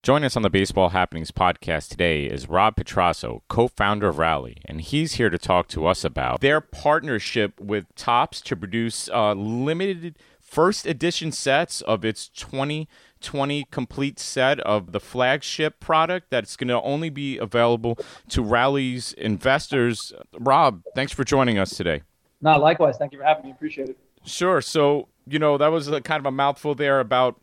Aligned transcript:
Joining 0.00 0.26
us 0.26 0.36
on 0.36 0.42
the 0.42 0.48
Baseball 0.48 0.90
Happenings 0.90 1.32
podcast 1.32 1.88
today 1.88 2.24
is 2.24 2.48
Rob 2.48 2.76
Petrasso, 2.76 3.42
co 3.48 3.66
founder 3.66 4.08
of 4.08 4.16
Rally, 4.16 4.58
and 4.64 4.80
he's 4.80 5.14
here 5.14 5.28
to 5.28 5.36
talk 5.36 5.66
to 5.68 5.86
us 5.86 6.04
about 6.04 6.40
their 6.40 6.60
partnership 6.60 7.60
with 7.60 7.92
Topps 7.96 8.40
to 8.42 8.54
produce 8.54 9.10
uh, 9.10 9.32
limited 9.32 10.16
first 10.40 10.86
edition 10.86 11.32
sets 11.32 11.80
of 11.80 12.04
its 12.04 12.28
2020 12.28 13.66
complete 13.72 14.20
set 14.20 14.60
of 14.60 14.92
the 14.92 15.00
flagship 15.00 15.80
product 15.80 16.30
that's 16.30 16.56
going 16.56 16.68
to 16.68 16.80
only 16.82 17.10
be 17.10 17.36
available 17.36 17.98
to 18.28 18.40
Rally's 18.40 19.12
investors. 19.14 20.12
Rob, 20.38 20.84
thanks 20.94 21.12
for 21.12 21.24
joining 21.24 21.58
us 21.58 21.70
today. 21.70 22.02
No, 22.40 22.56
likewise. 22.56 22.96
Thank 22.96 23.12
you 23.12 23.18
for 23.18 23.24
having 23.24 23.46
me. 23.46 23.50
Appreciate 23.50 23.88
it. 23.88 23.98
Sure. 24.24 24.60
So, 24.60 25.08
you 25.26 25.40
know, 25.40 25.58
that 25.58 25.68
was 25.68 25.88
a, 25.88 26.00
kind 26.00 26.20
of 26.20 26.26
a 26.26 26.30
mouthful 26.30 26.76
there 26.76 27.00
about 27.00 27.40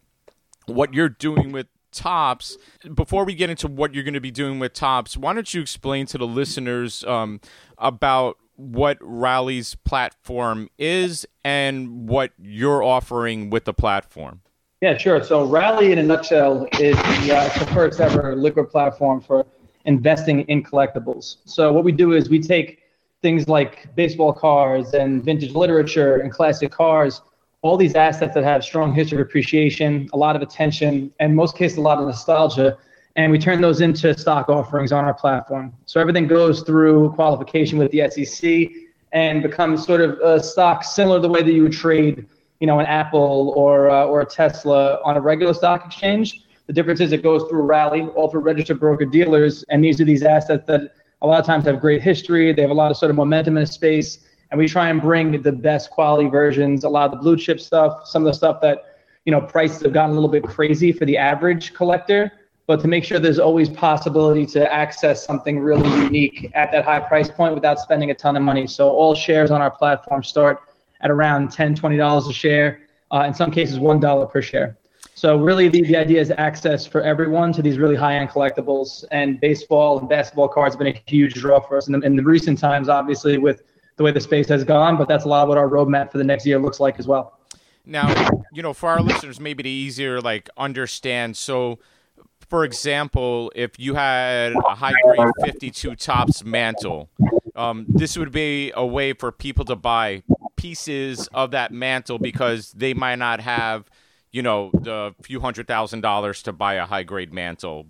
what 0.67 0.93
you're 0.93 1.09
doing 1.09 1.51
with 1.51 1.67
Topps. 1.95 2.57
Before 2.93 3.25
we 3.25 3.33
get 3.33 3.49
into 3.49 3.67
what 3.67 3.93
you're 3.93 4.03
going 4.03 4.13
to 4.13 4.21
be 4.21 4.31
doing 4.31 4.59
with 4.59 4.73
Topps, 4.73 5.17
why 5.17 5.33
don't 5.33 5.51
you 5.53 5.61
explain 5.61 6.05
to 6.07 6.17
the 6.17 6.27
listeners 6.27 7.03
um, 7.05 7.39
about 7.77 8.37
what 8.57 8.97
Rally's 9.01 9.75
platform 9.75 10.69
is 10.77 11.25
and 11.43 12.07
what 12.07 12.31
you're 12.37 12.83
offering 12.83 13.49
with 13.49 13.65
the 13.65 13.73
platform? 13.73 14.41
Yeah, 14.81 14.97
sure. 14.97 15.23
So 15.23 15.45
Rally, 15.45 15.91
in 15.91 15.97
a 15.97 16.03
nutshell, 16.03 16.67
is 16.79 16.95
the, 16.95 17.35
uh, 17.35 17.59
the 17.59 17.65
first 17.73 17.99
ever 17.99 18.35
liquid 18.35 18.69
platform 18.69 19.21
for 19.21 19.45
investing 19.85 20.41
in 20.41 20.63
collectibles. 20.63 21.37
So 21.45 21.71
what 21.73 21.83
we 21.83 21.91
do 21.91 22.13
is 22.13 22.29
we 22.29 22.39
take 22.39 22.79
things 23.21 23.47
like 23.47 23.93
baseball 23.95 24.33
cards 24.33 24.93
and 24.93 25.23
vintage 25.23 25.53
literature 25.53 26.17
and 26.17 26.31
classic 26.31 26.71
cars– 26.71 27.21
all 27.65 27.77
these 27.77 27.95
assets 27.95 28.35
that 28.35 28.43
have 28.43 28.63
strong 28.63 28.93
history 28.93 29.19
of 29.19 29.25
appreciation, 29.25 30.07
a 30.13 30.17
lot 30.17 30.35
of 30.35 30.43
attention, 30.43 31.11
and 31.19 31.35
most 31.35 31.57
cases, 31.57 31.79
a 31.79 31.81
lot 31.81 31.97
of 31.97 32.05
nostalgia. 32.05 32.77
And 33.15 33.31
we 33.31 33.39
turn 33.39 33.59
those 33.59 33.81
into 33.81 34.15
stock 34.15 34.49
offerings 34.49 34.91
on 34.91 35.03
our 35.03 35.15
platform. 35.15 35.73
So 35.87 35.99
everything 35.99 36.27
goes 36.27 36.61
through 36.61 37.13
qualification 37.13 37.79
with 37.79 37.89
the 37.89 38.07
SEC 38.11 38.69
and 39.13 39.41
becomes 39.41 39.83
sort 39.83 40.01
of 40.01 40.19
a 40.19 40.43
stock 40.43 40.83
similar 40.83 41.17
to 41.17 41.21
the 41.23 41.29
way 41.29 41.41
that 41.41 41.51
you 41.51 41.63
would 41.63 41.71
trade, 41.71 42.27
you 42.59 42.67
know, 42.67 42.79
an 42.79 42.85
Apple 42.85 43.51
or 43.57 43.89
uh, 43.89 44.05
or 44.05 44.21
a 44.21 44.25
Tesla 44.27 44.99
on 45.03 45.17
a 45.17 45.21
regular 45.21 45.55
stock 45.55 45.87
exchange. 45.87 46.43
The 46.67 46.73
difference 46.73 46.99
is 46.99 47.13
it 47.13 47.23
goes 47.23 47.49
through 47.49 47.61
a 47.61 47.65
Rally, 47.65 48.01
all 48.15 48.29
through 48.29 48.41
registered 48.41 48.79
broker 48.79 49.05
dealers, 49.05 49.63
and 49.69 49.83
these 49.83 49.99
are 49.99 50.05
these 50.05 50.21
assets 50.21 50.67
that 50.67 50.91
a 51.23 51.25
lot 51.25 51.39
of 51.39 51.47
times 51.47 51.65
have 51.65 51.79
great 51.79 52.03
history. 52.03 52.53
They 52.53 52.61
have 52.61 52.69
a 52.69 52.75
lot 52.75 52.91
of 52.91 52.97
sort 52.97 53.09
of 53.09 53.15
momentum 53.15 53.57
in 53.57 53.63
the 53.63 53.67
space 53.67 54.19
and 54.55 54.59
we 54.61 54.69
try 54.69 54.87
and 54.87 55.01
bring 55.01 55.41
the 55.41 55.51
best 55.51 55.89
quality 55.89 56.29
versions. 56.29 56.85
A 56.85 56.89
lot 56.89 57.03
of 57.03 57.11
the 57.11 57.17
blue 57.17 57.35
chip 57.35 57.59
stuff, 57.59 58.07
some 58.07 58.21
of 58.21 58.27
the 58.27 58.33
stuff 58.33 58.61
that 58.61 58.85
you 59.25 59.31
know 59.33 59.41
prices 59.41 59.81
have 59.81 59.91
gotten 59.91 60.11
a 60.11 60.13
little 60.13 60.29
bit 60.29 60.43
crazy 60.43 60.93
for 60.93 61.03
the 61.03 61.17
average 61.17 61.73
collector. 61.73 62.31
But 62.65 62.79
to 62.79 62.87
make 62.87 63.03
sure 63.03 63.19
there's 63.19 63.37
always 63.37 63.67
possibility 63.67 64.45
to 64.45 64.73
access 64.73 65.25
something 65.25 65.59
really 65.59 65.89
unique 66.03 66.51
at 66.53 66.71
that 66.71 66.85
high 66.85 67.01
price 67.01 67.29
point 67.29 67.53
without 67.53 67.79
spending 67.79 68.11
a 68.11 68.13
ton 68.13 68.37
of 68.37 68.43
money. 68.43 68.65
So 68.65 68.89
all 68.89 69.13
shares 69.13 69.51
on 69.51 69.61
our 69.61 69.69
platform 69.69 70.23
start 70.23 70.61
at 71.01 71.11
around 71.11 71.51
10 71.51 71.75
$20 71.75 72.29
a 72.29 72.33
share. 72.33 72.79
Uh, 73.11 73.25
in 73.27 73.33
some 73.33 73.51
cases, 73.51 73.77
$1 73.77 74.31
per 74.31 74.41
share. 74.41 74.77
So 75.15 75.37
really, 75.37 75.67
the, 75.67 75.81
the 75.81 75.97
idea 75.97 76.21
is 76.21 76.31
access 76.37 76.87
for 76.87 77.01
everyone 77.01 77.51
to 77.53 77.61
these 77.61 77.77
really 77.77 77.95
high-end 77.95 78.29
collectibles. 78.29 79.03
And 79.11 79.39
baseball 79.41 79.99
and 79.99 80.07
basketball 80.07 80.47
cards 80.47 80.75
have 80.75 80.79
been 80.79 80.95
a 80.95 81.01
huge 81.05 81.33
draw 81.33 81.59
for 81.59 81.75
us 81.77 81.87
in 81.87 81.99
the, 81.99 81.99
in 82.05 82.15
the 82.15 82.23
recent 82.23 82.57
times, 82.57 82.87
obviously 82.87 83.37
with 83.37 83.61
the 83.97 84.03
way 84.03 84.11
the 84.11 84.21
space 84.21 84.47
has 84.49 84.63
gone, 84.63 84.97
but 84.97 85.07
that's 85.07 85.25
a 85.25 85.27
lot 85.27 85.43
of 85.43 85.49
what 85.49 85.57
our 85.57 85.69
roadmap 85.69 86.11
for 86.11 86.17
the 86.17 86.23
next 86.23 86.45
year 86.45 86.59
looks 86.59 86.79
like 86.79 86.99
as 86.99 87.07
well. 87.07 87.39
Now, 87.85 88.29
you 88.51 88.61
know, 88.61 88.73
for 88.73 88.89
our 88.89 89.01
listeners, 89.01 89.39
maybe 89.39 89.63
to 89.63 89.69
easier 89.69 90.19
like 90.19 90.49
understand. 90.57 91.37
So, 91.37 91.79
for 92.49 92.63
example, 92.65 93.51
if 93.55 93.79
you 93.79 93.95
had 93.95 94.53
a 94.53 94.75
high 94.75 94.93
grade 95.03 95.31
52 95.43 95.95
Topps 95.95 96.43
Mantle, 96.43 97.09
um, 97.55 97.85
this 97.87 98.17
would 98.17 98.31
be 98.31 98.71
a 98.75 98.85
way 98.85 99.13
for 99.13 99.31
people 99.31 99.65
to 99.65 99.75
buy 99.75 100.23
pieces 100.55 101.27
of 101.33 101.51
that 101.51 101.71
Mantle 101.71 102.19
because 102.19 102.71
they 102.71 102.93
might 102.93 103.15
not 103.15 103.39
have, 103.39 103.89
you 104.31 104.41
know, 104.41 104.71
the 104.73 105.13
few 105.21 105.39
hundred 105.39 105.67
thousand 105.67 106.01
dollars 106.01 106.41
to 106.43 106.51
buy 106.51 106.75
a 106.75 106.85
high 106.85 107.03
grade 107.03 107.33
Mantle, 107.33 107.87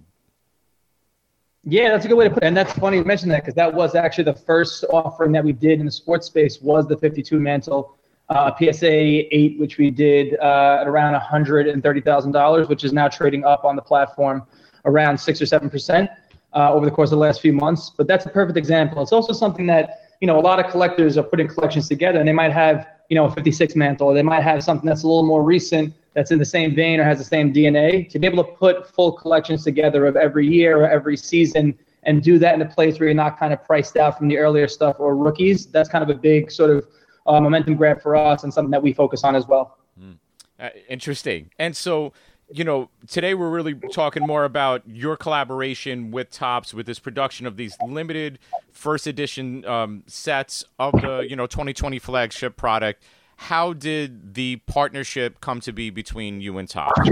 yeah, 1.66 1.90
that's 1.90 2.06
a 2.06 2.08
good 2.08 2.16
way 2.16 2.28
to 2.28 2.34
put 2.34 2.44
it. 2.44 2.48
And 2.48 2.56
that's 2.56 2.74
funny 2.74 2.98
you 2.98 3.04
mention 3.04 3.28
that 3.30 3.42
because 3.42 3.56
that 3.56 3.74
was 3.74 3.96
actually 3.96 4.26
the 4.26 4.34
first 4.34 4.86
offering 4.92 5.32
that 5.32 5.44
we 5.44 5.52
did 5.52 5.80
in 5.80 5.86
the 5.86 5.92
sports 5.92 6.28
space 6.28 6.62
was 6.62 6.88
the 6.88 6.96
52 6.96 7.40
Mantle, 7.40 7.98
uh, 8.30 8.52
PSA 8.56 8.88
8, 9.36 9.60
which 9.60 9.78
we 9.80 9.90
did 9.90 10.38
uh, 10.40 10.78
at 10.82 10.88
around 10.88 11.20
$130,000, 11.20 12.70
which 12.70 12.84
is 12.84 12.94
now 12.94 13.08
trading 13.08 13.44
up 13.46 13.66
on 13.66 13.76
the 13.76 13.82
platform 13.82 14.44
around 14.86 15.18
6 15.18 15.42
or 15.42 15.46
7% 15.46 16.08
uh, 16.54 16.72
over 16.74 16.86
the 16.86 16.92
course 16.92 17.08
of 17.08 17.18
the 17.18 17.22
last 17.22 17.42
few 17.42 17.54
months. 17.54 17.92
But 17.98 18.08
that's 18.08 18.28
a 18.28 18.30
perfect 18.30 18.58
example. 18.58 19.02
It's 19.02 19.12
also 19.12 19.34
something 19.34 19.66
that, 19.66 20.12
you 20.22 20.28
know, 20.28 20.40
a 20.40 20.42
lot 20.42 20.64
of 20.64 20.72
collectors 20.72 21.18
are 21.18 21.24
putting 21.24 21.48
collections 21.48 21.88
together 21.88 22.20
and 22.20 22.28
they 22.28 22.34
might 22.34 22.52
have, 22.52 22.88
you 23.10 23.16
know, 23.16 23.26
a 23.26 23.32
56 23.32 23.76
Mantle 23.76 24.10
or 24.10 24.14
they 24.14 24.24
might 24.24 24.44
have 24.44 24.64
something 24.64 24.88
that's 24.88 25.02
a 25.02 25.08
little 25.08 25.26
more 25.26 25.42
recent 25.42 25.96
that's 26.16 26.32
in 26.32 26.40
the 26.40 26.46
same 26.46 26.74
vein 26.74 27.00
or 27.00 27.04
has 27.04 27.20
the 27.20 27.26
same 27.26 27.54
DNA, 27.54 28.10
to 28.10 28.18
be 28.18 28.26
able 28.26 28.44
to 28.44 28.52
put 28.52 28.88
full 28.88 29.12
collections 29.12 29.64
together 29.64 30.08
of 30.08 30.16
every 30.16 30.48
year 30.48 30.80
or 30.82 30.90
every 30.90 31.18
season 31.18 31.78
and 32.04 32.24
do 32.24 32.40
that 32.40 32.56
in 32.56 32.62
a 32.62 32.66
place 32.66 33.00
where 33.00 33.10
you're 33.10 33.16
not 33.16 33.38
kind 33.38 33.52
of 33.52 33.64
priced 33.64 33.98
out 33.98 34.18
from 34.18 34.30
the 34.30 34.38
earlier 34.38 34.68
stuff 34.68 34.96
or 35.00 35.16
rookies, 35.16 35.66
that's 35.68 35.90
kind 35.90 36.04
of 36.04 36.10
a 36.10 36.20
big 36.20 36.52
sort 36.52 36.70
of 36.70 36.88
uh, 37.28 37.40
momentum 37.42 37.76
grab 37.76 38.02
for 38.02 38.16
us 38.16 38.44
and 38.44 38.54
something 38.54 38.72
that 38.72 38.82
we 38.82 38.94
focus 38.94 39.24
on 39.24 39.36
as 39.36 39.48
well. 39.48 39.78
Mm. 40.00 40.18
Uh, 40.60 40.70
interesting. 40.88 41.50
And 41.60 41.76
so, 41.76 42.14
you 42.50 42.64
know, 42.64 42.90
today 43.08 43.34
we're 43.34 43.50
really 43.50 43.74
talking 43.74 44.26
more 44.26 44.46
about 44.46 44.84
your 44.88 45.18
collaboration 45.18 46.12
with 46.12 46.30
Topps 46.30 46.74
with 46.74 46.86
this 46.86 47.00
production 47.00 47.46
of 47.46 47.58
these 47.58 47.76
limited 47.86 48.40
first 48.72 49.08
edition 49.08 49.66
um, 49.66 50.04
sets 50.08 50.64
of 50.80 50.94
the, 51.02 51.26
you 51.28 51.36
know, 51.36 51.48
2020 51.48 52.00
flagship 52.00 52.56
product 52.56 53.04
how 53.38 53.74
did 53.74 54.34
the 54.34 54.58
partnership 54.68 55.42
come 55.42 55.60
to 55.62 55.74
be 55.74 55.90
between 55.90 56.42
you 56.42 56.58
and 56.58 56.70
Topps? 56.70 57.10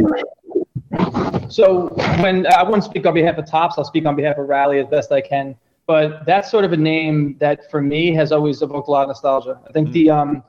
So 1.50 1.90
when 2.22 2.48
I 2.48 2.64
won't 2.64 2.84
speak 2.84 3.06
on 3.06 3.14
behalf 3.14 3.38
of 3.38 3.50
Topps, 3.50 3.78
I'll 3.78 3.84
speak 3.84 4.06
on 4.06 4.16
behalf 4.16 4.38
of 4.38 4.48
Rally 4.48 4.80
as 4.80 4.88
best 4.88 5.12
I 5.12 5.22
can. 5.22 5.56
But 5.86 6.26
that's 6.26 6.50
sort 6.50 6.64
of 6.64 6.72
a 6.72 6.78
name 6.78 7.36
that 7.40 7.70
for 7.70 7.82
me 7.82 8.14
has 8.14 8.32
always 8.32 8.62
evoked 8.62 8.88
a 8.88 8.92
lot 8.92 9.04
of 9.04 9.10
nostalgia. 9.10 9.60
I 9.68 9.72
think 9.72 9.90
mm-hmm. 9.90 9.94
the 9.94 10.10
um, 10.10 10.44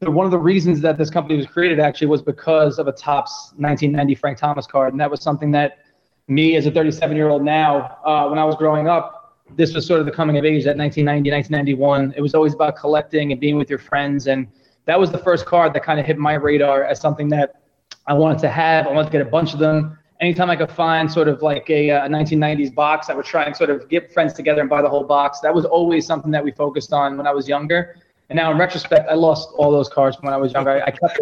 the, 0.00 0.10
one 0.10 0.26
of 0.26 0.32
the 0.32 0.38
reasons 0.38 0.80
that 0.80 0.98
this 0.98 1.10
company 1.10 1.36
was 1.36 1.46
created 1.46 1.78
actually 1.78 2.08
was 2.08 2.20
because 2.20 2.78
of 2.78 2.88
a 2.88 2.92
Topps 2.92 3.52
1990 3.56 4.14
Frank 4.16 4.38
Thomas 4.38 4.66
card, 4.66 4.92
and 4.92 5.00
that 5.00 5.10
was 5.10 5.22
something 5.22 5.52
that 5.52 5.78
me 6.26 6.56
as 6.56 6.66
a 6.66 6.70
37 6.70 7.16
year 7.16 7.28
old 7.28 7.44
now, 7.44 7.98
uh, 8.04 8.26
when 8.28 8.38
I 8.38 8.44
was 8.44 8.56
growing 8.56 8.88
up, 8.88 9.38
this 9.56 9.74
was 9.74 9.86
sort 9.86 10.00
of 10.00 10.06
the 10.06 10.12
coming 10.12 10.38
of 10.38 10.44
age. 10.44 10.64
That 10.64 10.76
1990, 10.76 11.30
1991, 11.30 12.14
it 12.16 12.20
was 12.20 12.34
always 12.34 12.54
about 12.54 12.76
collecting 12.76 13.32
and 13.32 13.40
being 13.40 13.56
with 13.56 13.70
your 13.70 13.78
friends 13.78 14.26
and 14.26 14.48
that 14.86 14.98
was 14.98 15.10
the 15.10 15.18
first 15.18 15.46
card 15.46 15.72
that 15.74 15.82
kind 15.82 16.00
of 16.00 16.06
hit 16.06 16.18
my 16.18 16.34
radar 16.34 16.84
as 16.84 17.00
something 17.00 17.28
that 17.28 17.62
I 18.06 18.14
wanted 18.14 18.38
to 18.40 18.48
have. 18.48 18.86
I 18.86 18.90
wanted 18.90 19.06
to 19.06 19.12
get 19.12 19.22
a 19.22 19.30
bunch 19.30 19.52
of 19.52 19.58
them. 19.58 19.98
Anytime 20.20 20.50
I 20.50 20.56
could 20.56 20.70
find 20.70 21.10
sort 21.10 21.28
of 21.28 21.42
like 21.42 21.68
a, 21.70 21.90
uh, 21.90 22.06
a 22.06 22.08
1990s 22.08 22.74
box, 22.74 23.10
I 23.10 23.14
would 23.14 23.24
try 23.24 23.44
and 23.44 23.56
sort 23.56 23.70
of 23.70 23.88
get 23.88 24.12
friends 24.12 24.32
together 24.32 24.60
and 24.60 24.70
buy 24.70 24.82
the 24.82 24.88
whole 24.88 25.04
box. 25.04 25.40
That 25.40 25.54
was 25.54 25.64
always 25.64 26.06
something 26.06 26.30
that 26.30 26.44
we 26.44 26.52
focused 26.52 26.92
on 26.92 27.16
when 27.16 27.26
I 27.26 27.32
was 27.32 27.48
younger. 27.48 27.96
And 28.28 28.36
now 28.36 28.50
in 28.50 28.58
retrospect, 28.58 29.08
I 29.10 29.14
lost 29.14 29.50
all 29.56 29.70
those 29.70 29.88
cards 29.88 30.16
when 30.20 30.32
I 30.32 30.36
was 30.36 30.52
younger. 30.52 30.70
I, 30.70 30.86
I 30.86 30.90
kept 30.90 31.20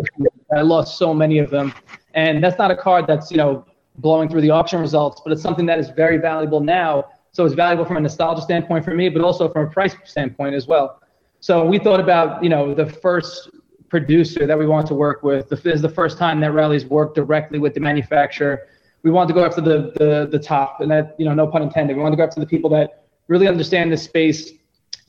I 0.54 0.60
lost 0.62 0.98
so 0.98 1.15
many 1.15 1.38
of 1.38 1.50
them. 1.50 1.72
And 2.15 2.42
that's 2.42 2.59
not 2.59 2.71
a 2.71 2.77
card 2.77 3.06
that's, 3.06 3.31
you 3.31 3.37
know, 3.37 3.65
blowing 3.97 4.28
through 4.28 4.42
the 4.42 4.50
auction 4.50 4.81
results, 4.81 5.21
but 5.25 5.32
it's 5.32 5.42
something 5.42 5.66
that 5.66 5.78
is 5.78 5.91
very 5.91 6.19
valuable 6.19 6.60
now. 6.60 7.06
So 7.32 7.44
it's 7.44 7.54
valuable 7.54 7.84
from 7.84 7.97
a 7.97 8.00
nostalgia 8.00 8.42
standpoint 8.42 8.84
for 8.84 8.94
me, 8.94 9.09
but 9.09 9.22
also 9.22 9.48
from 9.48 9.66
a 9.66 9.71
price 9.71 9.94
standpoint 10.04 10.54
as 10.54 10.66
well. 10.66 10.99
So 11.40 11.64
we 11.64 11.78
thought 11.78 12.00
about, 12.00 12.42
you 12.42 12.50
know, 12.50 12.74
the 12.74 12.86
first 12.86 13.50
producer 13.88 14.46
that 14.46 14.58
we 14.58 14.66
want 14.66 14.86
to 14.86 14.94
work 14.94 15.22
with. 15.22 15.48
This 15.48 15.64
is 15.66 15.82
the 15.82 15.88
first 15.88 16.18
time 16.18 16.38
that 16.40 16.52
Rally's 16.52 16.84
worked 16.84 17.16
directly 17.16 17.58
with 17.58 17.74
the 17.74 17.80
manufacturer. 17.80 18.68
We 19.02 19.10
want 19.10 19.28
to 19.28 19.34
go 19.34 19.44
after 19.44 19.62
the, 19.62 19.92
the, 19.96 20.28
the 20.30 20.38
top, 20.38 20.80
and 20.80 20.90
that, 20.90 21.16
you 21.18 21.24
know, 21.24 21.34
no 21.34 21.47
pun 21.47 21.62
intended. 21.62 21.97
We 21.97 22.03
want 22.03 22.12
to 22.12 22.16
go 22.16 22.22
after 22.22 22.41
the 22.41 22.47
people 22.47 22.70
that 22.70 23.04
really 23.28 23.48
understand 23.48 23.91
the 23.91 23.97
space, 23.97 24.53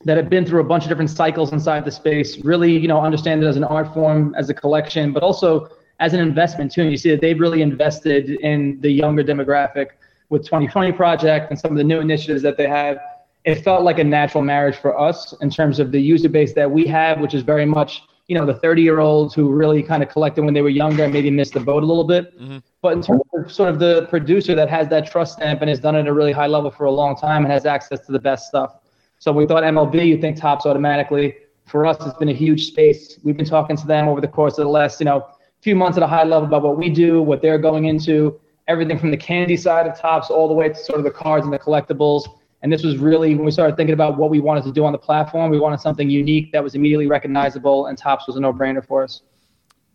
that 0.04 0.16
have 0.16 0.30
been 0.30 0.44
through 0.44 0.60
a 0.60 0.64
bunch 0.64 0.84
of 0.84 0.88
different 0.88 1.10
cycles 1.10 1.52
inside 1.52 1.84
the 1.84 1.90
space, 1.90 2.38
really, 2.38 2.76
you 2.76 2.88
know, 2.88 3.00
understand 3.00 3.44
it 3.44 3.46
as 3.46 3.56
an 3.56 3.64
art 3.64 3.92
form, 3.94 4.34
as 4.36 4.48
a 4.48 4.54
collection, 4.54 5.12
but 5.12 5.22
also 5.22 5.68
as 6.00 6.12
an 6.12 6.20
investment 6.20 6.72
too. 6.72 6.82
And 6.82 6.90
you 6.90 6.96
see 6.96 7.10
that 7.10 7.20
they've 7.20 7.38
really 7.38 7.62
invested 7.62 8.30
in 8.30 8.80
the 8.80 8.90
younger 8.90 9.22
demographic 9.22 9.88
with 10.30 10.44
2020 10.44 10.92
Project 10.92 11.50
and 11.50 11.60
some 11.60 11.70
of 11.70 11.76
the 11.76 11.84
new 11.84 12.00
initiatives 12.00 12.42
that 12.42 12.56
they 12.56 12.66
have 12.66 12.98
it 13.44 13.56
felt 13.56 13.82
like 13.82 13.98
a 13.98 14.04
natural 14.04 14.42
marriage 14.42 14.76
for 14.76 14.98
us 14.98 15.34
in 15.40 15.50
terms 15.50 15.78
of 15.78 15.90
the 15.90 16.00
user 16.00 16.28
base 16.28 16.52
that 16.54 16.70
we 16.70 16.86
have, 16.86 17.20
which 17.20 17.34
is 17.34 17.42
very 17.42 17.66
much 17.66 18.02
you 18.28 18.38
know 18.38 18.46
the 18.46 18.54
30 18.54 18.82
year 18.82 19.00
olds 19.00 19.34
who 19.34 19.50
really 19.50 19.82
kind 19.82 20.02
of 20.02 20.08
collected 20.08 20.44
when 20.44 20.54
they 20.54 20.62
were 20.62 20.68
younger 20.68 21.04
and 21.04 21.12
maybe 21.12 21.30
missed 21.30 21.54
the 21.54 21.60
boat 21.60 21.82
a 21.82 21.86
little 21.86 22.04
bit. 22.04 22.38
Mm-hmm. 22.40 22.58
But 22.80 22.92
in 22.94 23.02
terms 23.02 23.22
of 23.34 23.52
sort 23.52 23.68
of 23.68 23.78
the 23.78 24.06
producer 24.10 24.54
that 24.54 24.70
has 24.70 24.88
that 24.88 25.10
trust 25.10 25.34
stamp 25.34 25.60
and 25.60 25.68
has 25.68 25.80
done 25.80 25.96
it 25.96 26.00
at 26.00 26.06
a 26.06 26.12
really 26.12 26.32
high 26.32 26.46
level 26.46 26.70
for 26.70 26.84
a 26.84 26.90
long 26.90 27.16
time 27.16 27.44
and 27.44 27.52
has 27.52 27.66
access 27.66 28.00
to 28.06 28.12
the 28.12 28.18
best 28.18 28.48
stuff. 28.48 28.78
So 29.18 29.32
we 29.32 29.46
thought 29.46 29.62
MLB, 29.64 30.06
you 30.06 30.18
think 30.20 30.36
Topps 30.36 30.66
automatically. 30.66 31.34
For 31.66 31.86
us, 31.86 31.96
it's 32.00 32.16
been 32.18 32.28
a 32.28 32.34
huge 32.34 32.66
space. 32.66 33.18
We've 33.22 33.36
been 33.36 33.46
talking 33.46 33.76
to 33.76 33.86
them 33.86 34.08
over 34.08 34.20
the 34.20 34.28
course 34.28 34.58
of 34.58 34.64
the 34.64 34.70
last 34.70 35.00
you 35.00 35.04
know 35.04 35.26
few 35.60 35.74
months 35.76 35.96
at 35.96 36.02
a 36.02 36.08
high 36.08 36.24
level 36.24 36.46
about 36.46 36.62
what 36.62 36.76
we 36.76 36.90
do, 36.90 37.22
what 37.22 37.42
they're 37.42 37.58
going 37.58 37.84
into 37.84 38.40
everything 38.68 38.98
from 38.98 39.10
the 39.10 39.16
candy 39.16 39.56
side 39.56 39.86
of 39.86 39.98
Topps 39.98 40.30
all 40.30 40.48
the 40.48 40.54
way 40.54 40.68
to 40.68 40.74
sort 40.74 40.98
of 40.98 41.04
the 41.04 41.10
cards 41.10 41.44
and 41.44 41.52
the 41.52 41.58
collectibles. 41.58 42.24
And 42.62 42.72
this 42.72 42.84
was 42.84 42.96
really 42.98 43.34
when 43.34 43.44
we 43.44 43.50
started 43.50 43.76
thinking 43.76 43.92
about 43.92 44.16
what 44.16 44.30
we 44.30 44.40
wanted 44.40 44.64
to 44.64 44.72
do 44.72 44.84
on 44.84 44.92
the 44.92 44.98
platform. 44.98 45.50
We 45.50 45.58
wanted 45.58 45.80
something 45.80 46.08
unique 46.08 46.52
that 46.52 46.62
was 46.62 46.74
immediately 46.74 47.08
recognizable, 47.08 47.86
and 47.86 47.98
Topps 47.98 48.26
was 48.26 48.36
a 48.36 48.40
no-brainer 48.40 48.86
for 48.86 49.02
us. 49.02 49.22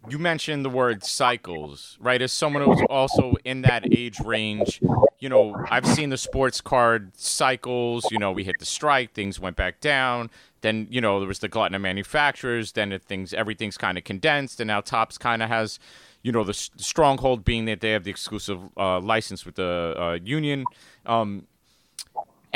You 0.09 0.19
mentioned 0.19 0.63
the 0.63 0.69
word 0.69 1.03
cycles, 1.03 1.97
right? 1.99 2.21
As 2.21 2.31
someone 2.31 2.63
who's 2.63 2.81
also 2.89 3.35
in 3.43 3.61
that 3.63 3.93
age 3.93 4.19
range, 4.21 4.81
you 5.19 5.27
know, 5.27 5.55
I've 5.69 5.85
seen 5.85 6.09
the 6.09 6.17
sports 6.17 6.61
card 6.61 7.11
cycles. 7.17 8.05
You 8.11 8.19
know, 8.19 8.31
we 8.31 8.43
hit 8.43 8.59
the 8.59 8.65
strike, 8.65 9.13
things 9.13 9.39
went 9.39 9.57
back 9.57 9.81
down. 9.81 10.29
Then, 10.61 10.87
you 10.89 11.01
know, 11.01 11.19
there 11.19 11.27
was 11.27 11.39
the 11.39 11.49
glut 11.49 11.73
of 11.73 11.81
manufacturers. 11.81 12.71
Then 12.71 12.93
it, 12.93 13.03
things, 13.03 13.33
everything's 13.33 13.77
kind 13.77 13.97
of 13.97 14.03
condensed, 14.03 14.59
and 14.59 14.67
now 14.67 14.81
Topps 14.81 15.17
kind 15.17 15.43
of 15.43 15.49
has, 15.49 15.77
you 16.21 16.31
know, 16.31 16.43
the, 16.43 16.69
the, 16.77 16.83
stronghold 16.83 17.43
being 17.43 17.65
that 17.65 17.81
they 17.81 17.91
have 17.91 18.03
the 18.05 18.11
exclusive 18.11 18.59
uh, 18.77 18.99
license 18.99 19.45
with 19.45 19.55
the 19.55 19.95
uh, 19.97 20.19
union. 20.23 20.63
Um, 21.05 21.47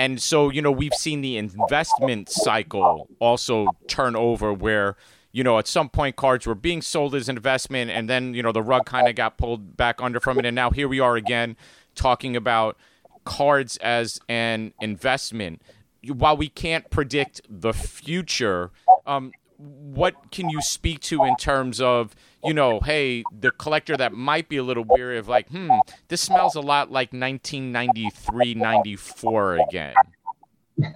and 0.01 0.19
so, 0.19 0.49
you 0.49 0.63
know, 0.63 0.71
we've 0.71 0.95
seen 0.95 1.21
the 1.21 1.37
investment 1.37 2.27
cycle 2.27 3.07
also 3.19 3.67
turn 3.87 4.15
over 4.15 4.51
where, 4.51 4.95
you 5.31 5.43
know, 5.43 5.59
at 5.59 5.67
some 5.67 5.89
point 5.89 6.15
cards 6.15 6.47
were 6.47 6.55
being 6.55 6.81
sold 6.81 7.13
as 7.13 7.29
investment 7.29 7.91
and 7.91 8.09
then, 8.09 8.33
you 8.33 8.41
know, 8.41 8.51
the 8.51 8.63
rug 8.63 8.87
kind 8.87 9.07
of 9.07 9.13
got 9.13 9.37
pulled 9.37 9.77
back 9.77 10.01
under 10.01 10.19
from 10.19 10.39
it. 10.39 10.45
And 10.47 10.55
now 10.55 10.71
here 10.71 10.87
we 10.87 10.99
are 10.99 11.17
again 11.17 11.55
talking 11.93 12.35
about 12.35 12.77
cards 13.25 13.77
as 13.77 14.19
an 14.27 14.73
investment. 14.81 15.61
While 16.07 16.35
we 16.35 16.49
can't 16.49 16.89
predict 16.89 17.41
the 17.47 17.71
future, 17.71 18.71
um, 19.05 19.31
what 19.57 20.31
can 20.31 20.49
you 20.49 20.63
speak 20.63 21.01
to 21.01 21.23
in 21.25 21.35
terms 21.35 21.79
of 21.79 22.15
you 22.43 22.53
know 22.53 22.79
hey 22.79 23.23
the 23.39 23.51
collector 23.51 23.95
that 23.97 24.13
might 24.13 24.49
be 24.49 24.57
a 24.57 24.63
little 24.63 24.85
weary 24.87 25.17
of 25.17 25.27
like 25.27 25.47
hmm 25.49 25.69
this 26.07 26.21
smells 26.21 26.55
a 26.55 26.61
lot 26.61 26.91
like 26.91 27.13
1993 27.13 28.53
94 28.55 29.59
again 29.69 29.93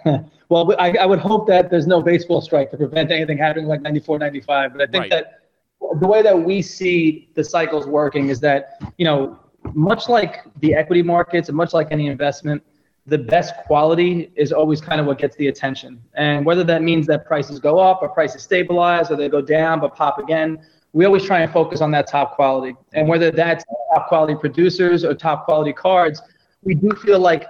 well 0.49 0.73
I, 0.79 0.91
I, 0.97 1.05
would 1.05 1.19
hope 1.19 1.47
that 1.47 1.69
there's 1.69 1.85
no 1.85 2.01
baseball 2.01 2.41
strike 2.41 2.71
to 2.71 2.77
prevent 2.77 3.11
anything 3.11 3.37
happening 3.37 3.67
like 3.67 3.81
94 3.81 4.19
95 4.19 4.73
but 4.73 4.81
i 4.81 4.85
think 4.85 5.01
right. 5.03 5.11
that 5.11 5.41
the 5.99 6.07
way 6.07 6.21
that 6.21 6.37
we 6.39 6.61
see 6.61 7.29
the 7.35 7.43
cycles 7.43 7.85
working 7.85 8.29
is 8.29 8.39
that 8.39 8.79
you 8.97 9.05
know 9.05 9.39
much 9.73 10.09
like 10.09 10.43
the 10.61 10.73
equity 10.73 11.01
markets 11.01 11.49
and 11.49 11.57
much 11.57 11.73
like 11.73 11.89
any 11.91 12.07
investment 12.07 12.63
the 13.07 13.17
best 13.17 13.55
quality 13.65 14.31
is 14.35 14.51
always 14.51 14.81
kind 14.81 14.99
of 14.99 15.05
what 15.05 15.19
gets 15.19 15.35
the 15.35 15.47
attention. 15.47 16.01
And 16.15 16.45
whether 16.45 16.63
that 16.63 16.81
means 16.81 17.05
that 17.07 17.25
prices 17.25 17.59
go 17.59 17.77
up 17.77 18.01
or 18.01 18.09
prices 18.09 18.41
stabilize 18.41 19.11
or 19.11 19.15
they 19.15 19.29
go 19.29 19.41
down 19.41 19.79
but 19.79 19.95
pop 19.95 20.17
again, 20.17 20.65
we 20.95 21.03
always 21.03 21.25
try 21.25 21.41
and 21.41 21.51
focus 21.51 21.81
on 21.81 21.91
that 21.91 22.07
top 22.07 22.35
quality. 22.35 22.73
And 22.93 23.05
whether 23.05 23.29
that's 23.29 23.65
top 23.93 24.07
quality 24.07 24.33
producers 24.33 25.03
or 25.03 25.13
top 25.13 25.43
quality 25.43 25.73
cards, 25.73 26.21
we 26.63 26.73
do 26.73 26.89
feel 27.03 27.19
like 27.19 27.47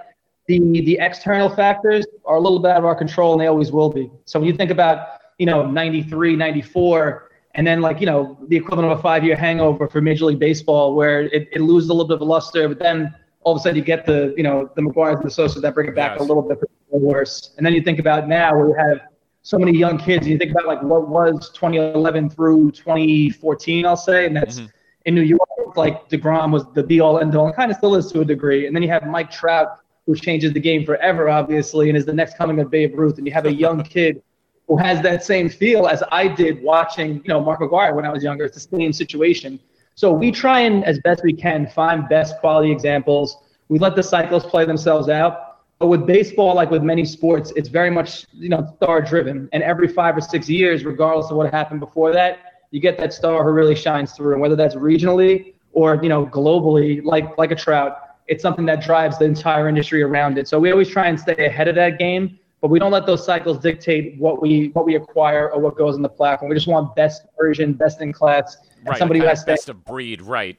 the 0.48 0.58
the 0.58 0.98
external 1.00 1.48
factors 1.48 2.04
are 2.24 2.36
a 2.36 2.40
little 2.40 2.58
bit 2.58 2.72
out 2.72 2.78
of 2.78 2.84
our 2.84 2.96
control 2.96 3.32
and 3.34 3.40
they 3.40 3.46
always 3.46 3.70
will 3.70 3.88
be. 3.88 4.10
So 4.24 4.40
when 4.40 4.48
you 4.48 4.56
think 4.56 4.72
about, 4.72 5.20
you 5.38 5.46
know, 5.46 5.64
93, 5.64 6.34
94, 6.34 7.30
and 7.54 7.64
then 7.64 7.80
like, 7.80 8.00
you 8.00 8.06
know, 8.06 8.36
the 8.48 8.56
equivalent 8.56 8.90
of 8.92 8.98
a 8.98 9.02
five 9.02 9.22
year 9.22 9.36
hangover 9.36 9.86
for 9.86 10.00
Major 10.00 10.24
League 10.24 10.40
Baseball 10.40 10.96
where 10.96 11.22
it, 11.22 11.48
it 11.52 11.60
loses 11.60 11.88
a 11.88 11.92
little 11.92 12.08
bit 12.08 12.20
of 12.20 12.26
luster, 12.26 12.68
but 12.68 12.80
then 12.80 13.14
all 13.42 13.54
of 13.54 13.60
a 13.60 13.62
sudden 13.62 13.76
you 13.76 13.84
get 13.84 14.04
the 14.04 14.34
you 14.36 14.42
know 14.42 14.68
the 14.74 14.82
McGwire's 14.82 15.20
and 15.20 15.24
the 15.24 15.30
Sosa 15.30 15.60
that 15.60 15.72
bring 15.72 15.86
it 15.86 15.94
back 15.94 16.18
yes. 16.18 16.20
a 16.20 16.24
little 16.24 16.42
bit 16.42 16.58
worse. 16.90 17.52
And 17.56 17.64
then 17.64 17.74
you 17.74 17.80
think 17.80 18.00
about 18.00 18.26
now 18.26 18.56
where 18.56 18.68
you 18.70 18.74
have 18.74 19.02
so 19.46 19.60
many 19.60 19.78
young 19.78 19.96
kids, 19.96 20.26
and 20.26 20.32
you 20.32 20.38
think 20.38 20.50
about 20.50 20.66
like 20.66 20.82
what 20.82 21.06
was 21.06 21.50
2011 21.50 22.30
through 22.30 22.72
2014, 22.72 23.86
I'll 23.86 23.96
say, 23.96 24.26
and 24.26 24.34
that's 24.34 24.56
mm-hmm. 24.56 24.66
in 25.04 25.14
New 25.14 25.22
York. 25.22 25.40
Like 25.76 26.08
deGrom 26.08 26.50
was 26.50 26.64
the 26.74 26.82
be 26.82 26.98
all 26.98 27.20
end 27.20 27.36
all, 27.36 27.46
and 27.46 27.54
kind 27.54 27.70
of 27.70 27.76
still 27.76 27.94
is 27.94 28.10
to 28.10 28.22
a 28.22 28.24
degree. 28.24 28.66
And 28.66 28.74
then 28.74 28.82
you 28.82 28.88
have 28.88 29.06
Mike 29.06 29.30
Trout, 29.30 29.78
who 30.04 30.16
changes 30.16 30.52
the 30.52 30.58
game 30.58 30.84
forever, 30.84 31.30
obviously, 31.30 31.88
and 31.88 31.96
is 31.96 32.04
the 32.04 32.12
next 32.12 32.36
coming 32.36 32.58
of 32.58 32.72
Babe 32.72 32.98
Ruth. 32.98 33.18
And 33.18 33.26
you 33.26 33.32
have 33.34 33.46
a 33.46 33.52
young 33.52 33.84
kid 33.94 34.20
who 34.66 34.76
has 34.78 35.00
that 35.02 35.22
same 35.22 35.48
feel 35.48 35.86
as 35.86 36.02
I 36.10 36.26
did 36.26 36.60
watching, 36.60 37.18
you 37.18 37.28
know, 37.28 37.40
Mark 37.40 37.60
McGwire 37.60 37.94
when 37.94 38.04
I 38.04 38.10
was 38.10 38.24
younger. 38.24 38.46
It's 38.46 38.66
the 38.66 38.76
same 38.76 38.92
situation. 38.92 39.60
So 39.94 40.10
we 40.10 40.32
try 40.32 40.62
and, 40.62 40.84
as 40.84 40.98
best 40.98 41.22
we 41.22 41.32
can, 41.32 41.68
find 41.68 42.08
best 42.08 42.40
quality 42.40 42.72
examples. 42.72 43.36
We 43.68 43.78
let 43.78 43.94
the 43.94 44.02
cycles 44.02 44.44
play 44.44 44.64
themselves 44.64 45.08
out. 45.08 45.45
But 45.78 45.88
with 45.88 46.06
baseball, 46.06 46.54
like 46.54 46.70
with 46.70 46.82
many 46.82 47.04
sports, 47.04 47.52
it's 47.54 47.68
very 47.68 47.90
much 47.90 48.26
you 48.32 48.48
know 48.48 48.72
star 48.76 49.02
driven. 49.02 49.48
And 49.52 49.62
every 49.62 49.88
five 49.88 50.16
or 50.16 50.20
six 50.20 50.48
years, 50.48 50.84
regardless 50.84 51.30
of 51.30 51.36
what 51.36 51.52
happened 51.52 51.80
before 51.80 52.12
that, 52.12 52.38
you 52.70 52.80
get 52.80 52.96
that 52.98 53.12
star 53.12 53.44
who 53.44 53.50
really 53.50 53.74
shines 53.74 54.12
through. 54.12 54.32
And 54.32 54.40
whether 54.40 54.56
that's 54.56 54.74
regionally 54.74 55.54
or 55.72 56.00
you 56.02 56.08
know 56.08 56.26
globally, 56.26 57.04
like 57.04 57.36
like 57.38 57.50
a 57.50 57.56
Trout, 57.56 57.98
it's 58.26 58.42
something 58.42 58.66
that 58.66 58.82
drives 58.82 59.18
the 59.18 59.26
entire 59.26 59.68
industry 59.68 60.02
around 60.02 60.38
it. 60.38 60.48
So 60.48 60.58
we 60.58 60.70
always 60.72 60.88
try 60.88 61.06
and 61.08 61.20
stay 61.20 61.46
ahead 61.46 61.68
of 61.68 61.74
that 61.74 61.98
game 61.98 62.38
but 62.60 62.70
we 62.70 62.78
don't 62.78 62.90
let 62.90 63.06
those 63.06 63.24
cycles 63.24 63.58
dictate 63.58 64.18
what 64.18 64.40
we 64.40 64.68
what 64.68 64.86
we 64.86 64.96
acquire 64.96 65.50
or 65.50 65.60
what 65.60 65.76
goes 65.76 65.96
in 65.96 66.02
the 66.02 66.08
platform. 66.08 66.48
We 66.48 66.56
just 66.56 66.66
want 66.66 66.96
best 66.96 67.22
version, 67.38 67.74
best 67.74 68.00
in 68.00 68.12
class, 68.12 68.56
right. 68.84 68.98
somebody 68.98 69.20
who 69.20 69.26
has 69.26 69.44
best 69.44 69.68
of 69.68 69.84
breed, 69.84 70.22
right? 70.22 70.58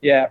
Yeah. 0.00 0.28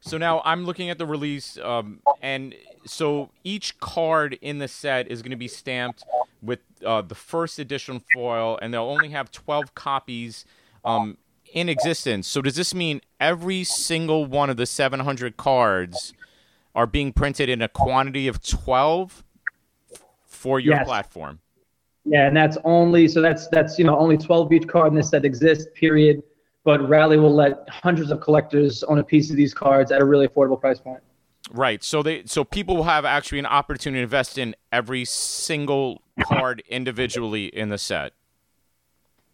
So 0.00 0.18
now 0.18 0.40
I'm 0.44 0.64
looking 0.64 0.88
at 0.88 0.98
the 0.98 1.06
release, 1.06 1.58
um, 1.58 2.00
and 2.22 2.54
so 2.84 3.30
each 3.44 3.78
card 3.80 4.38
in 4.40 4.58
the 4.58 4.68
set 4.68 5.10
is 5.10 5.22
going 5.22 5.30
to 5.30 5.36
be 5.36 5.48
stamped 5.48 6.04
with 6.42 6.60
uh, 6.84 7.02
the 7.02 7.14
first 7.14 7.58
edition 7.58 8.02
foil, 8.14 8.58
and 8.62 8.72
they'll 8.72 8.82
only 8.82 9.10
have 9.10 9.30
12 9.30 9.74
copies 9.74 10.44
um, 10.84 11.18
in 11.52 11.68
existence. 11.68 12.26
So 12.26 12.40
does 12.40 12.56
this 12.56 12.74
mean 12.74 13.00
every 13.18 13.64
single 13.64 14.24
one 14.24 14.48
of 14.50 14.56
the 14.56 14.66
700 14.66 15.36
cards 15.36 16.14
are 16.74 16.86
being 16.86 17.12
printed 17.12 17.48
in 17.48 17.60
a 17.60 17.68
quantity 17.68 18.28
of 18.28 18.42
12? 18.42 19.24
for 20.40 20.58
your 20.58 20.74
yes. 20.74 20.86
platform. 20.86 21.38
Yeah, 22.06 22.26
and 22.26 22.34
that's 22.34 22.56
only 22.64 23.06
so 23.08 23.20
that's 23.20 23.46
that's 23.48 23.78
you 23.78 23.84
know 23.84 23.96
only 23.98 24.16
12 24.16 24.52
each 24.54 24.66
card 24.66 24.88
in 24.88 24.94
this 24.94 25.10
set 25.10 25.24
exists. 25.24 25.66
Period. 25.74 26.22
But 26.64 26.86
Rally 26.88 27.16
will 27.16 27.34
let 27.34 27.68
hundreds 27.68 28.10
of 28.10 28.20
collectors 28.20 28.82
own 28.84 28.98
a 28.98 29.04
piece 29.04 29.30
of 29.30 29.36
these 29.36 29.54
cards 29.54 29.92
at 29.92 30.00
a 30.00 30.04
really 30.04 30.28
affordable 30.28 30.60
price 30.60 30.78
point. 30.78 31.00
Right. 31.52 31.82
So 31.82 32.02
they 32.02 32.24
so 32.26 32.44
people 32.44 32.76
will 32.76 32.84
have 32.84 33.04
actually 33.04 33.40
an 33.40 33.46
opportunity 33.46 34.00
to 34.00 34.04
invest 34.04 34.38
in 34.38 34.54
every 34.72 35.04
single 35.04 36.02
card 36.22 36.62
individually 36.68 37.46
in 37.46 37.68
the 37.68 37.78
set. 37.78 38.12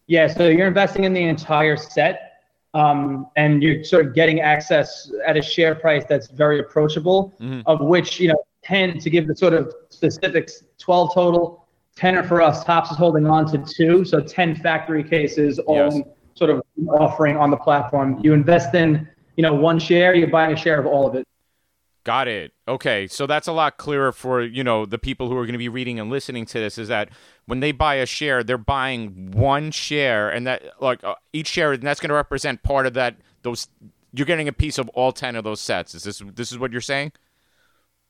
Yeah. 0.06 0.26
So 0.28 0.48
you're 0.48 0.68
investing 0.68 1.04
in 1.04 1.12
the 1.12 1.24
entire 1.24 1.76
set, 1.76 2.40
um, 2.74 3.26
and 3.36 3.62
you're 3.62 3.84
sort 3.84 4.06
of 4.06 4.14
getting 4.14 4.40
access 4.40 5.12
at 5.26 5.36
a 5.36 5.42
share 5.42 5.74
price 5.74 6.04
that's 6.08 6.28
very 6.28 6.60
approachable. 6.60 7.34
Mm-hmm. 7.40 7.60
Of 7.66 7.80
which 7.80 8.18
you 8.18 8.28
know 8.28 8.42
10 8.66 8.98
to 8.98 9.10
give 9.10 9.28
the 9.28 9.36
sort 9.36 9.54
of 9.54 9.72
specifics 9.90 10.64
12 10.78 11.14
total 11.14 11.66
10 11.94 12.16
are 12.16 12.24
for 12.24 12.42
us 12.42 12.64
Topps 12.64 12.90
is 12.90 12.96
holding 12.96 13.26
on 13.26 13.46
to 13.52 13.58
two 13.58 14.04
so 14.04 14.20
10 14.20 14.56
factory 14.56 15.04
cases 15.04 15.60
yes. 15.68 15.94
on 15.94 16.04
sort 16.34 16.50
of 16.50 16.62
offering 16.88 17.36
on 17.36 17.50
the 17.50 17.56
platform 17.56 18.18
you 18.22 18.32
invest 18.32 18.74
in 18.74 19.08
you 19.36 19.42
know 19.42 19.54
one 19.54 19.78
share 19.78 20.14
you're 20.14 20.28
buying 20.28 20.52
a 20.52 20.56
share 20.56 20.80
of 20.80 20.86
all 20.86 21.06
of 21.06 21.14
it 21.14 21.25
got 22.06 22.28
it 22.28 22.52
okay 22.68 23.06
so 23.08 23.26
that's 23.26 23.48
a 23.48 23.52
lot 23.52 23.76
clearer 23.78 24.12
for 24.12 24.40
you 24.40 24.62
know 24.62 24.86
the 24.86 24.96
people 24.96 25.28
who 25.28 25.36
are 25.36 25.44
going 25.44 25.52
to 25.52 25.58
be 25.58 25.68
reading 25.68 25.98
and 25.98 26.08
listening 26.08 26.46
to 26.46 26.58
this 26.58 26.78
is 26.78 26.86
that 26.86 27.08
when 27.46 27.58
they 27.58 27.72
buy 27.72 27.96
a 27.96 28.06
share 28.06 28.44
they're 28.44 28.56
buying 28.56 29.30
one 29.32 29.72
share 29.72 30.30
and 30.30 30.46
that 30.46 30.62
like 30.80 31.02
uh, 31.02 31.16
each 31.32 31.48
share 31.48 31.72
and 31.72 31.82
that's 31.82 31.98
going 31.98 32.08
to 32.08 32.14
represent 32.14 32.62
part 32.62 32.86
of 32.86 32.94
that 32.94 33.16
those 33.42 33.66
you're 34.14 34.24
getting 34.24 34.46
a 34.46 34.52
piece 34.52 34.78
of 34.78 34.88
all 34.90 35.10
10 35.10 35.34
of 35.34 35.42
those 35.42 35.60
sets 35.60 35.94
is 35.94 36.04
this 36.04 36.22
this 36.34 36.52
is 36.52 36.58
what 36.58 36.70
you're 36.70 36.80
saying 36.80 37.12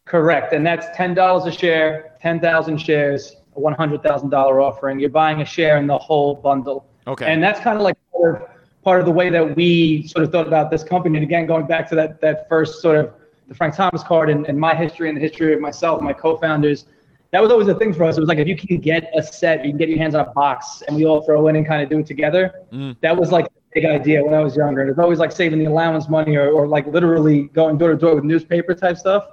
Correct, 0.07 0.53
and 0.53 0.65
that's 0.65 0.87
ten 0.97 1.15
dollars 1.15 1.53
a 1.53 1.59
share, 1.59 2.15
ten 2.21 2.38
thousand 2.38 2.79
shares, 2.79 3.35
a 3.57 3.61
one 3.61 3.75
hundred 3.75 4.05
thousand 4.05 4.31
dollar 4.31 4.61
offering. 4.61 5.00
You're 5.00 5.11
buying 5.11 5.43
a 5.43 5.45
share 5.45 5.79
in 5.79 5.88
the 5.88 5.99
whole 5.99 6.37
bundle. 6.37 6.87
Okay. 7.09 7.26
And 7.26 7.43
that's 7.43 7.59
kind 7.59 7.76
of 7.76 7.83
like 7.83 7.97
part 8.12 8.43
of, 8.43 8.49
part 8.85 9.00
of 9.00 9.07
the 9.07 9.12
way 9.12 9.31
that 9.31 9.57
we 9.57 10.07
sort 10.07 10.25
of 10.25 10.31
thought 10.31 10.47
about 10.47 10.71
this 10.71 10.85
company. 10.85 11.19
And 11.19 11.25
again, 11.25 11.45
going 11.45 11.67
back 11.67 11.88
to 11.88 11.97
that 11.97 12.21
that 12.21 12.49
first 12.49 12.81
sort 12.81 12.99
of 12.99 13.15
the 13.49 13.55
Frank 13.55 13.75
Thomas 13.75 14.03
card 14.03 14.31
and, 14.31 14.47
and 14.47 14.59
my 14.59 14.75
history 14.75 15.09
and 15.09 15.17
the 15.17 15.21
history 15.21 15.55
of 15.55 15.61
myself, 15.61 16.00
my 16.00 16.12
co-founders, 16.12 16.87
that 17.33 17.43
was 17.43 17.50
always 17.50 17.69
a 17.69 17.75
thing 17.75 17.93
for 17.93 18.05
us. 18.05 18.17
It 18.17 18.21
was 18.21 18.29
like 18.29 18.38
if 18.38 18.49
you 18.49 18.57
can 18.57 18.79
get 18.79 19.11
a 19.17 19.23
set, 19.23 19.65
you 19.65 19.71
can 19.71 19.79
get 19.79 19.88
your 19.88 19.99
hands 19.99 20.15
on 20.15 20.26
a 20.26 20.31
box, 20.33 20.83
and 20.87 20.97
we 20.97 21.07
all 21.07 21.23
throw 21.23 21.49
in 21.49 21.57
and 21.57 21.67
kind 21.67 21.83
of 21.83 21.88
do 21.88 21.99
it 21.99 22.07
together. 22.07 22.65
Mm. 22.73 22.97
That 23.00 23.17
was 23.17 23.33
like 23.33 23.47
a 23.47 23.50
big 23.75 23.85
idea 23.85 24.25
when 24.25 24.35
I 24.35 24.41
was 24.41 24.57
younger. 24.57 24.81
And 24.81 24.88
it 24.88 24.93
was 24.93 25.03
always 25.03 25.19
like 25.19 25.33
saving 25.33 25.59
the 25.59 25.67
allowance 25.67 26.09
money 26.09 26.37
or, 26.37 26.50
or 26.50 26.67
like 26.67 26.87
literally 26.87 27.45
going 27.49 27.79
door 27.79 27.91
to 27.91 27.97
door 27.97 28.15
with 28.15 28.25
newspaper 28.25 28.75
type 28.75 28.97
stuff 28.97 29.26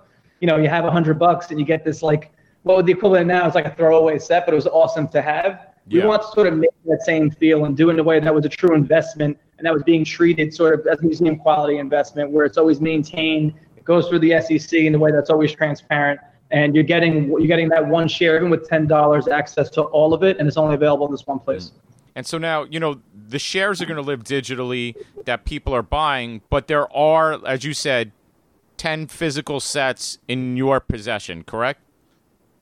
you 0.44 0.48
know, 0.48 0.58
you 0.58 0.68
have 0.68 0.84
a 0.84 0.92
hundred 0.92 1.18
bucks 1.18 1.52
and 1.52 1.60
you 1.60 1.66
get 1.66 1.86
this 1.86 2.04
like 2.04 2.30
what 2.64 2.76
would 2.76 2.86
the 2.86 2.92
equivalent 2.92 3.28
now 3.28 3.48
is 3.48 3.56
like 3.56 3.64
a 3.64 3.74
throwaway 3.74 4.20
set, 4.20 4.46
but 4.46 4.52
it 4.52 4.56
was 4.56 4.68
awesome 4.68 5.08
to 5.08 5.22
have. 5.22 5.68
Yeah. 5.88 6.02
We 6.02 6.08
want 6.10 6.22
to 6.22 6.28
sort 6.34 6.48
of 6.48 6.58
make 6.58 6.70
that 6.84 7.02
same 7.04 7.32
feel 7.32 7.64
and 7.64 7.78
do 7.78 7.90
it 7.90 7.94
in 7.94 8.00
a 8.00 8.04
way 8.04 8.20
that 8.20 8.36
was 8.36 8.44
a 8.44 8.50
true 8.50 8.76
investment 8.76 9.38
and 9.58 9.66
that 9.66 9.74
was 9.74 9.84
being 9.84 10.04
treated 10.04 10.54
sort 10.54 10.78
of 10.78 10.86
as 10.86 11.02
museum 11.02 11.38
quality 11.38 11.78
investment 11.78 12.30
where 12.30 12.46
it's 12.46 12.58
always 12.58 12.82
maintained, 12.82 13.54
it 13.84 13.86
goes 13.86 14.08
through 14.08 14.20
the 14.20 14.40
SEC 14.42 14.80
in 14.80 14.96
a 14.96 14.98
way 14.98 15.12
that's 15.12 15.30
always 15.30 15.52
transparent. 15.52 16.22
And 16.52 16.74
you're 16.74 16.84
getting 16.84 17.30
you're 17.30 17.48
getting 17.48 17.68
that 17.70 17.86
one 17.86 18.08
share, 18.08 18.38
even 18.38 18.50
with 18.50 18.68
ten 18.70 18.88
dollars, 18.88 19.28
access 19.28 19.70
to 19.72 19.82
all 19.82 20.14
of 20.14 20.24
it, 20.24 20.38
and 20.38 20.48
it's 20.48 20.56
only 20.56 20.76
available 20.76 21.06
in 21.06 21.12
this 21.12 21.26
one 21.28 21.40
place. 21.40 21.66
Mm. 21.66 21.80
And 22.16 22.28
so 22.28 22.38
now, 22.38 22.64
you 22.64 22.80
know, 22.80 23.02
the 23.28 23.40
shares 23.40 23.82
are 23.82 23.86
going 23.86 23.98
to 23.98 24.04
live 24.04 24.24
digitally 24.24 24.96
that 25.26 25.46
people 25.46 25.74
are 25.74 25.82
buying, 25.82 26.42
but 26.52 26.68
there 26.68 26.92
are, 26.96 27.46
as 27.46 27.64
you 27.64 27.74
said, 27.74 28.12
10 28.78 29.08
physical 29.08 29.60
sets 29.60 30.20
in 30.28 30.56
your 30.56 30.80
possession, 30.80 31.44
correct? 31.44 31.82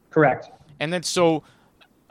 Correct. 0.09 0.47
And 0.79 0.93
then 0.93 1.03
so 1.03 1.43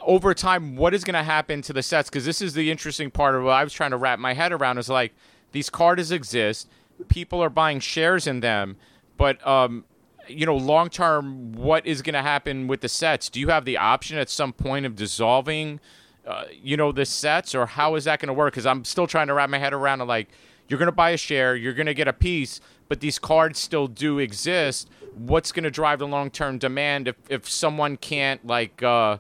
over 0.00 0.35
time, 0.35 0.76
what 0.76 0.93
is 0.93 1.02
going 1.02 1.14
to 1.14 1.23
happen 1.23 1.62
to 1.62 1.73
the 1.73 1.83
sets? 1.83 2.11
Because 2.11 2.26
this 2.26 2.43
is 2.43 2.52
the 2.52 2.71
interesting 2.71 3.11
part 3.11 3.35
of 3.35 3.43
what 3.43 3.52
I 3.52 3.64
was 3.64 3.73
trying 3.73 3.93
to 3.93 3.97
wrap 3.97 4.19
my 4.19 4.35
head 4.35 4.52
around 4.52 4.76
is 4.76 4.90
like 4.90 5.14
these 5.52 5.71
cards 5.71 6.11
exist, 6.11 6.69
people 7.09 7.43
are 7.43 7.50
buying 7.50 7.81
shares 7.81 8.26
in 8.26 8.40
them, 8.40 8.76
but 9.20 9.46
um, 9.46 9.84
you 10.28 10.46
know, 10.46 10.56
long 10.56 10.88
term, 10.88 11.52
what 11.52 11.84
is 11.84 12.00
going 12.00 12.14
to 12.14 12.22
happen 12.22 12.68
with 12.68 12.80
the 12.80 12.88
sets? 12.88 13.28
Do 13.28 13.38
you 13.38 13.48
have 13.48 13.66
the 13.66 13.76
option 13.76 14.16
at 14.16 14.30
some 14.30 14.54
point 14.54 14.86
of 14.86 14.96
dissolving, 14.96 15.78
uh, 16.26 16.44
you 16.50 16.74
know, 16.78 16.90
the 16.90 17.04
sets, 17.04 17.54
or 17.54 17.66
how 17.66 17.96
is 17.96 18.04
that 18.04 18.18
going 18.18 18.28
to 18.28 18.32
work? 18.32 18.54
Because 18.54 18.64
I'm 18.64 18.82
still 18.82 19.06
trying 19.06 19.26
to 19.26 19.34
wrap 19.34 19.50
my 19.50 19.58
head 19.58 19.74
around. 19.74 19.98
Like, 20.06 20.30
you're 20.68 20.78
going 20.78 20.86
to 20.86 20.92
buy 20.92 21.10
a 21.10 21.18
share, 21.18 21.54
you're 21.54 21.74
going 21.74 21.84
to 21.84 21.92
get 21.92 22.08
a 22.08 22.14
piece, 22.14 22.62
but 22.88 23.00
these 23.00 23.18
cards 23.18 23.58
still 23.58 23.88
do 23.88 24.18
exist. 24.18 24.88
What's 25.14 25.52
going 25.52 25.64
to 25.64 25.70
drive 25.70 25.98
the 25.98 26.06
long 26.06 26.30
term 26.30 26.56
demand 26.56 27.06
if 27.06 27.16
if 27.28 27.46
someone 27.46 27.98
can't 27.98 28.46
like, 28.46 28.82
uh, 28.82 29.18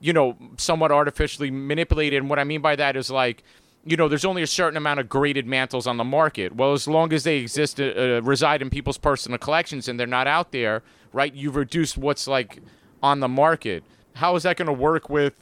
you 0.00 0.12
know, 0.12 0.36
somewhat 0.56 0.90
artificially 0.90 1.52
manipulate 1.52 2.14
it? 2.14 2.16
And 2.16 2.28
what 2.28 2.40
I 2.40 2.44
mean 2.44 2.62
by 2.62 2.74
that 2.74 2.96
is 2.96 3.12
like 3.12 3.44
you 3.86 3.96
know, 3.96 4.08
there's 4.08 4.24
only 4.24 4.42
a 4.42 4.46
certain 4.46 4.76
amount 4.76 4.98
of 4.98 5.08
graded 5.08 5.46
Mantles 5.46 5.86
on 5.86 5.96
the 5.96 6.04
market. 6.04 6.56
Well, 6.56 6.72
as 6.72 6.88
long 6.88 7.12
as 7.12 7.22
they 7.22 7.38
exist, 7.38 7.80
uh, 7.80 7.84
uh, 7.84 8.20
reside 8.22 8.60
in 8.60 8.68
people's 8.68 8.98
personal 8.98 9.38
collections 9.38 9.88
and 9.88 9.98
they're 9.98 10.08
not 10.08 10.26
out 10.26 10.50
there, 10.50 10.82
right? 11.12 11.32
You've 11.32 11.54
reduced 11.54 11.96
what's 11.96 12.26
like 12.26 12.58
on 13.02 13.20
the 13.20 13.28
market. 13.28 13.84
How 14.14 14.34
is 14.34 14.42
that 14.42 14.56
going 14.56 14.66
to 14.66 14.72
work 14.72 15.08
with 15.08 15.34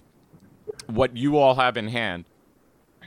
what 0.87 1.17
you 1.17 1.39
all 1.39 1.55
have 1.55 1.79
in 1.79 1.89
hand? 1.89 2.27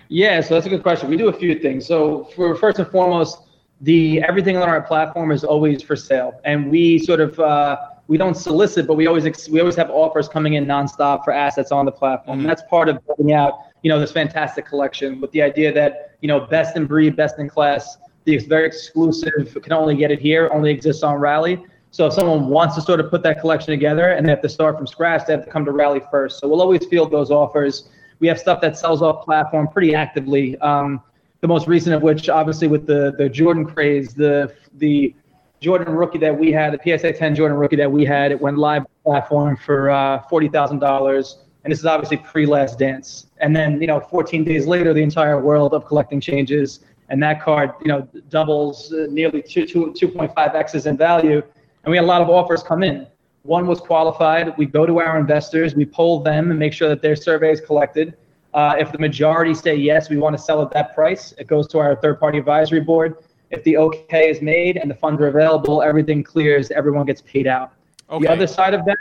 Yeah, 0.10 0.41
so 0.41 0.56
that's 0.56 0.65
a 0.65 0.70
good 0.70 0.84
question. 0.84 1.10
We 1.10 1.17
do 1.17 1.27
a 1.27 1.34
few 1.34 1.60
things. 1.60 1.86
So, 1.86 2.25
for 2.36 2.56
first 2.56 2.79
and 2.79 2.88
foremost, 2.88 3.39
the 3.82 4.24
everything 4.24 4.58
on 4.58 4.70
our 4.70 4.82
platform 4.82 5.32
is 5.32 5.44
always 5.44 5.82
for 5.82 5.96
sale, 5.96 6.39
and 6.46 6.72
we 6.72 6.98
sort 6.98 7.20
of 7.20 7.38
uh, 7.39 7.77
we 8.07 8.17
don't 8.17 8.35
solicit, 8.35 8.87
but 8.87 8.93
we 8.95 9.07
always 9.07 9.25
ex- 9.25 9.49
we 9.49 9.59
always 9.59 9.75
have 9.75 9.89
offers 9.89 10.27
coming 10.27 10.53
in 10.53 10.65
nonstop 10.65 11.23
for 11.23 11.31
assets 11.31 11.71
on 11.71 11.85
the 11.85 11.91
platform. 11.91 12.39
Mm-hmm. 12.39 12.47
that's 12.47 12.63
part 12.69 12.89
of 12.89 13.05
building 13.05 13.33
out 13.33 13.59
you 13.83 13.89
know 13.89 13.99
this 13.99 14.11
fantastic 14.11 14.65
collection 14.65 15.21
with 15.21 15.31
the 15.31 15.41
idea 15.41 15.73
that 15.73 16.15
you 16.21 16.27
know 16.27 16.41
best 16.41 16.75
in 16.75 16.85
breed, 16.85 17.15
best 17.15 17.39
in 17.39 17.49
class. 17.49 17.97
The 18.25 18.37
very 18.39 18.65
exclusive 18.65 19.57
can 19.61 19.71
only 19.71 19.95
get 19.95 20.11
it 20.11 20.19
here, 20.19 20.49
only 20.51 20.69
exists 20.69 21.03
on 21.03 21.15
Rally. 21.15 21.63
So 21.91 22.07
if 22.07 22.13
someone 22.13 22.49
wants 22.49 22.75
to 22.75 22.81
sort 22.81 22.99
of 22.99 23.09
put 23.09 23.23
that 23.23 23.39
collection 23.39 23.71
together 23.71 24.09
and 24.09 24.25
they 24.25 24.29
have 24.29 24.41
to 24.41 24.49
start 24.49 24.75
from 24.75 24.85
scratch, 24.85 25.25
they 25.25 25.33
have 25.33 25.45
to 25.45 25.49
come 25.49 25.63
to 25.63 25.71
Rally 25.71 26.01
first. 26.11 26.39
So 26.39 26.47
we'll 26.49 26.61
always 26.61 26.85
field 26.85 27.11
those 27.11 27.31
offers. 27.31 27.89
We 28.19 28.27
have 28.27 28.37
stuff 28.37 28.59
that 28.61 28.77
sells 28.77 29.01
off 29.01 29.23
platform 29.23 29.69
pretty 29.69 29.95
actively. 29.95 30.57
Um, 30.57 31.01
the 31.39 31.47
most 31.47 31.67
recent 31.67 31.95
of 31.95 32.01
which, 32.01 32.27
obviously, 32.27 32.67
with 32.67 32.85
the 32.85 33.13
the 33.17 33.29
Jordan 33.29 33.65
craze, 33.65 34.13
the 34.13 34.53
the 34.73 35.15
Jordan 35.59 35.93
rookie 35.93 36.19
that 36.19 36.37
we 36.37 36.51
had, 36.51 36.73
the 36.73 36.97
PSA 36.97 37.13
10 37.13 37.35
Jordan 37.35 37.57
rookie 37.57 37.75
that 37.77 37.91
we 37.91 38.05
had, 38.05 38.31
it 38.31 38.39
went 38.39 38.57
live 38.57 38.85
platform 39.03 39.57
for 39.57 39.89
uh, 39.89 40.21
forty 40.29 40.49
thousand 40.49 40.79
dollars 40.79 41.39
and 41.67 41.73
this 41.73 41.79
is 41.79 41.85
obviously 41.85 42.15
pre-Last 42.15 42.79
Dance. 42.79 43.25
And 43.39 43.53
then 43.53 43.81
you 43.81 43.87
know, 43.87 43.99
14 43.99 44.45
days 44.45 44.65
later, 44.65 44.93
the 44.93 45.03
entire 45.03 45.41
world 45.41 45.73
of 45.73 45.85
collecting 45.85 46.21
changes, 46.21 46.79
and 47.09 47.21
that 47.21 47.41
card 47.41 47.71
you 47.81 47.89
know 47.89 48.07
doubles 48.29 48.93
uh, 48.93 49.07
nearly 49.09 49.41
two, 49.41 49.67
two, 49.67 49.87
2.5 49.91 50.55
x's 50.55 50.85
in 50.85 50.95
value. 50.95 51.43
And 51.83 51.91
we 51.91 51.97
had 51.97 52.05
a 52.05 52.07
lot 52.07 52.21
of 52.21 52.29
offers 52.29 52.63
come 52.63 52.83
in. 52.83 53.05
One 53.43 53.67
was 53.67 53.81
qualified. 53.81 54.57
We 54.57 54.65
go 54.65 54.85
to 54.85 55.01
our 55.01 55.19
investors, 55.19 55.75
we 55.75 55.85
poll 55.85 56.21
them 56.21 56.51
and 56.51 56.57
make 56.57 56.71
sure 56.71 56.87
that 56.87 57.01
their 57.01 57.17
survey 57.17 57.51
is 57.51 57.59
collected. 57.59 58.15
Uh, 58.53 58.75
if 58.79 58.93
the 58.93 58.97
majority 58.97 59.53
say 59.53 59.75
yes, 59.75 60.09
we 60.09 60.15
want 60.15 60.37
to 60.37 60.41
sell 60.41 60.61
at 60.61 60.71
that 60.71 60.95
price, 60.95 61.33
it 61.37 61.47
goes 61.47 61.67
to 61.67 61.79
our 61.79 61.97
third-party 61.97 62.37
advisory 62.37 62.79
board. 62.79 63.17
If 63.49 63.63
the 63.63 63.77
okay 63.77 64.29
is 64.29 64.41
made 64.41 64.77
and 64.77 64.89
the 64.89 64.95
funds 64.95 65.21
are 65.21 65.27
available, 65.27 65.81
everything 65.81 66.23
clears, 66.23 66.69
everyone 66.71 67.05
gets 67.05 67.21
paid 67.21 67.47
out. 67.47 67.71
Okay. 68.09 68.25
The 68.25 68.31
other 68.31 68.47
side 68.47 68.73
of 68.73 68.85
that, 68.85 68.97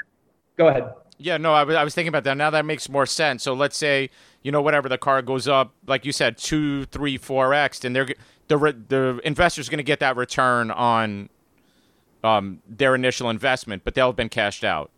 go 0.56 0.68
ahead. 0.68 0.92
Yeah, 1.18 1.38
no, 1.38 1.52
I 1.52 1.64
was, 1.64 1.76
I 1.76 1.82
was 1.82 1.94
thinking 1.94 2.08
about 2.08 2.24
that. 2.24 2.36
Now 2.36 2.50
that 2.50 2.64
makes 2.64 2.88
more 2.88 3.06
sense. 3.06 3.42
So 3.42 3.54
let's 3.54 3.76
say 3.76 4.10
you 4.42 4.52
know 4.52 4.62
whatever 4.62 4.88
the 4.88 4.98
car 4.98 5.22
goes 5.22 5.48
up, 5.48 5.72
like 5.86 6.04
you 6.04 6.12
said, 6.12 6.38
two, 6.38 6.84
three, 6.86 7.16
four 7.16 7.54
x, 7.54 7.84
and 7.84 7.96
they're 7.96 8.08
the 8.48 8.56
the 8.88 9.20
investor's 9.24 9.68
going 9.68 9.78
to 9.78 9.84
get 9.84 10.00
that 10.00 10.16
return 10.16 10.70
on 10.70 11.28
um, 12.22 12.60
their 12.68 12.94
initial 12.94 13.30
investment, 13.30 13.82
but 13.84 13.94
they'll 13.94 14.08
have 14.08 14.16
been 14.16 14.28
cashed 14.28 14.64
out. 14.64 14.90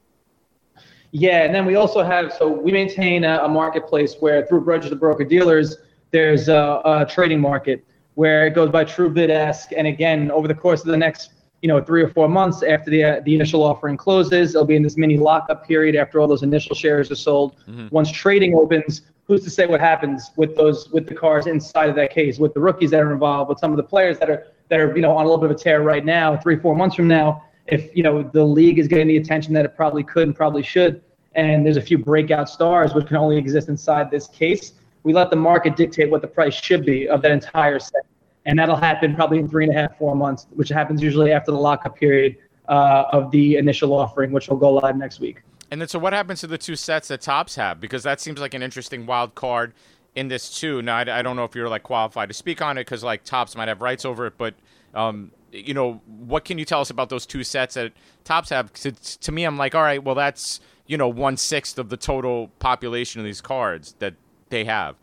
Yeah, 1.12 1.44
and 1.44 1.54
then 1.54 1.64
we 1.64 1.74
also 1.76 2.02
have 2.02 2.32
so 2.32 2.48
we 2.48 2.72
maintain 2.72 3.24
a, 3.24 3.44
a 3.44 3.48
marketplace 3.48 4.16
where 4.20 4.44
through 4.46 4.60
registered 4.60 4.94
of 4.94 5.00
broker 5.00 5.24
dealers, 5.24 5.78
there's 6.10 6.48
a, 6.48 6.82
a 6.84 7.06
trading 7.08 7.40
market 7.40 7.84
where 8.18 8.48
it 8.48 8.54
goes 8.54 8.68
by 8.68 8.82
true 8.82 9.08
bid 9.08 9.30
ask, 9.30 9.70
and 9.76 9.86
again 9.86 10.28
over 10.32 10.48
the 10.48 10.54
course 10.64 10.80
of 10.80 10.88
the 10.88 10.96
next 10.96 11.30
you 11.62 11.68
know, 11.68 11.80
three 11.82 12.02
or 12.02 12.08
four 12.08 12.28
months 12.28 12.62
after 12.62 12.90
the 12.90 13.02
uh, 13.02 13.20
the 13.24 13.34
initial 13.34 13.62
offering 13.62 13.96
closes. 13.96 14.54
It'll 14.54 14.66
be 14.66 14.76
in 14.76 14.82
this 14.82 14.96
mini 14.96 15.16
lockup 15.16 15.66
period 15.66 15.94
after 15.96 16.20
all 16.20 16.28
those 16.28 16.42
initial 16.42 16.74
shares 16.74 17.10
are 17.10 17.16
sold. 17.16 17.56
Mm-hmm. 17.68 17.88
Once 17.90 18.10
trading 18.10 18.54
opens, 18.54 19.02
who's 19.24 19.42
to 19.44 19.50
say 19.50 19.66
what 19.66 19.80
happens 19.80 20.30
with 20.36 20.56
those 20.56 20.88
with 20.90 21.06
the 21.06 21.14
cars 21.14 21.46
inside 21.46 21.88
of 21.90 21.96
that 21.96 22.10
case, 22.12 22.38
with 22.38 22.54
the 22.54 22.60
rookies 22.60 22.90
that 22.92 23.00
are 23.00 23.12
involved, 23.12 23.48
with 23.48 23.58
some 23.58 23.70
of 23.72 23.76
the 23.76 23.82
players 23.82 24.18
that 24.18 24.30
are 24.30 24.48
that 24.68 24.80
are 24.80 24.94
you 24.96 25.02
know 25.02 25.16
on 25.16 25.24
a 25.24 25.28
little 25.28 25.40
bit 25.40 25.50
of 25.50 25.56
a 25.56 25.58
tear 25.58 25.82
right 25.82 26.04
now. 26.04 26.36
Three 26.36 26.56
four 26.56 26.76
months 26.76 26.96
from 26.96 27.08
now, 27.08 27.44
if 27.66 27.94
you 27.96 28.02
know 28.02 28.22
the 28.22 28.44
league 28.44 28.78
is 28.78 28.88
getting 28.88 29.08
the 29.08 29.16
attention 29.16 29.52
that 29.54 29.64
it 29.64 29.76
probably 29.76 30.02
could 30.02 30.28
and 30.28 30.36
probably 30.36 30.62
should, 30.62 31.02
and 31.34 31.64
there's 31.64 31.76
a 31.76 31.82
few 31.82 31.98
breakout 31.98 32.48
stars 32.48 32.94
which 32.94 33.06
can 33.06 33.16
only 33.16 33.36
exist 33.36 33.68
inside 33.68 34.10
this 34.10 34.28
case, 34.28 34.74
we 35.02 35.12
let 35.12 35.30
the 35.30 35.36
market 35.36 35.76
dictate 35.76 36.10
what 36.10 36.22
the 36.22 36.28
price 36.28 36.54
should 36.54 36.84
be 36.84 37.08
of 37.08 37.22
that 37.22 37.30
entire 37.30 37.78
set 37.78 38.04
and 38.48 38.58
that'll 38.58 38.76
happen 38.76 39.14
probably 39.14 39.38
in 39.38 39.46
three 39.46 39.64
and 39.64 39.76
a 39.76 39.78
half, 39.78 39.96
four 39.98 40.16
months, 40.16 40.46
which 40.54 40.70
happens 40.70 41.02
usually 41.02 41.32
after 41.32 41.52
the 41.52 41.58
lockup 41.58 41.96
period 41.96 42.36
uh, 42.68 43.04
of 43.12 43.30
the 43.30 43.56
initial 43.56 43.92
offering, 43.92 44.32
which 44.32 44.48
will 44.48 44.56
go 44.56 44.72
live 44.72 44.96
next 44.96 45.20
week. 45.20 45.42
And 45.70 45.78
then, 45.80 45.88
so 45.88 45.98
what 45.98 46.14
happens 46.14 46.40
to 46.40 46.46
the 46.46 46.56
two 46.56 46.74
sets 46.74 47.08
that 47.08 47.20
Topps 47.20 47.56
have? 47.56 47.78
Because 47.78 48.02
that 48.04 48.20
seems 48.20 48.40
like 48.40 48.54
an 48.54 48.62
interesting 48.62 49.04
wild 49.04 49.34
card 49.34 49.74
in 50.14 50.28
this 50.28 50.58
too. 50.58 50.80
Now, 50.80 50.96
I, 50.96 51.18
I 51.18 51.22
don't 51.22 51.36
know 51.36 51.44
if 51.44 51.54
you're 51.54 51.68
like 51.68 51.82
qualified 51.82 52.30
to 52.30 52.34
speak 52.34 52.62
on 52.62 52.78
it 52.78 52.84
because 52.86 53.04
like 53.04 53.22
Topps 53.22 53.54
might 53.54 53.68
have 53.68 53.82
rights 53.82 54.06
over 54.06 54.26
it, 54.26 54.38
but 54.38 54.54
um, 54.94 55.30
you 55.52 55.74
know, 55.74 56.00
what 56.06 56.46
can 56.46 56.56
you 56.56 56.64
tell 56.64 56.80
us 56.80 56.88
about 56.88 57.10
those 57.10 57.26
two 57.26 57.44
sets 57.44 57.74
that 57.74 57.92
Topps 58.24 58.48
have? 58.48 58.72
Because 58.72 59.18
to 59.18 59.30
me, 59.30 59.44
I'm 59.44 59.58
like, 59.58 59.74
all 59.74 59.82
right, 59.82 60.02
well, 60.02 60.14
that's 60.14 60.60
you 60.86 60.96
know 60.96 61.08
one 61.08 61.36
sixth 61.36 61.78
of 61.78 61.90
the 61.90 61.98
total 61.98 62.48
population 62.60 63.20
of 63.20 63.26
these 63.26 63.42
cards 63.42 63.94
that 63.98 64.14
they 64.50 64.64
have. 64.64 64.96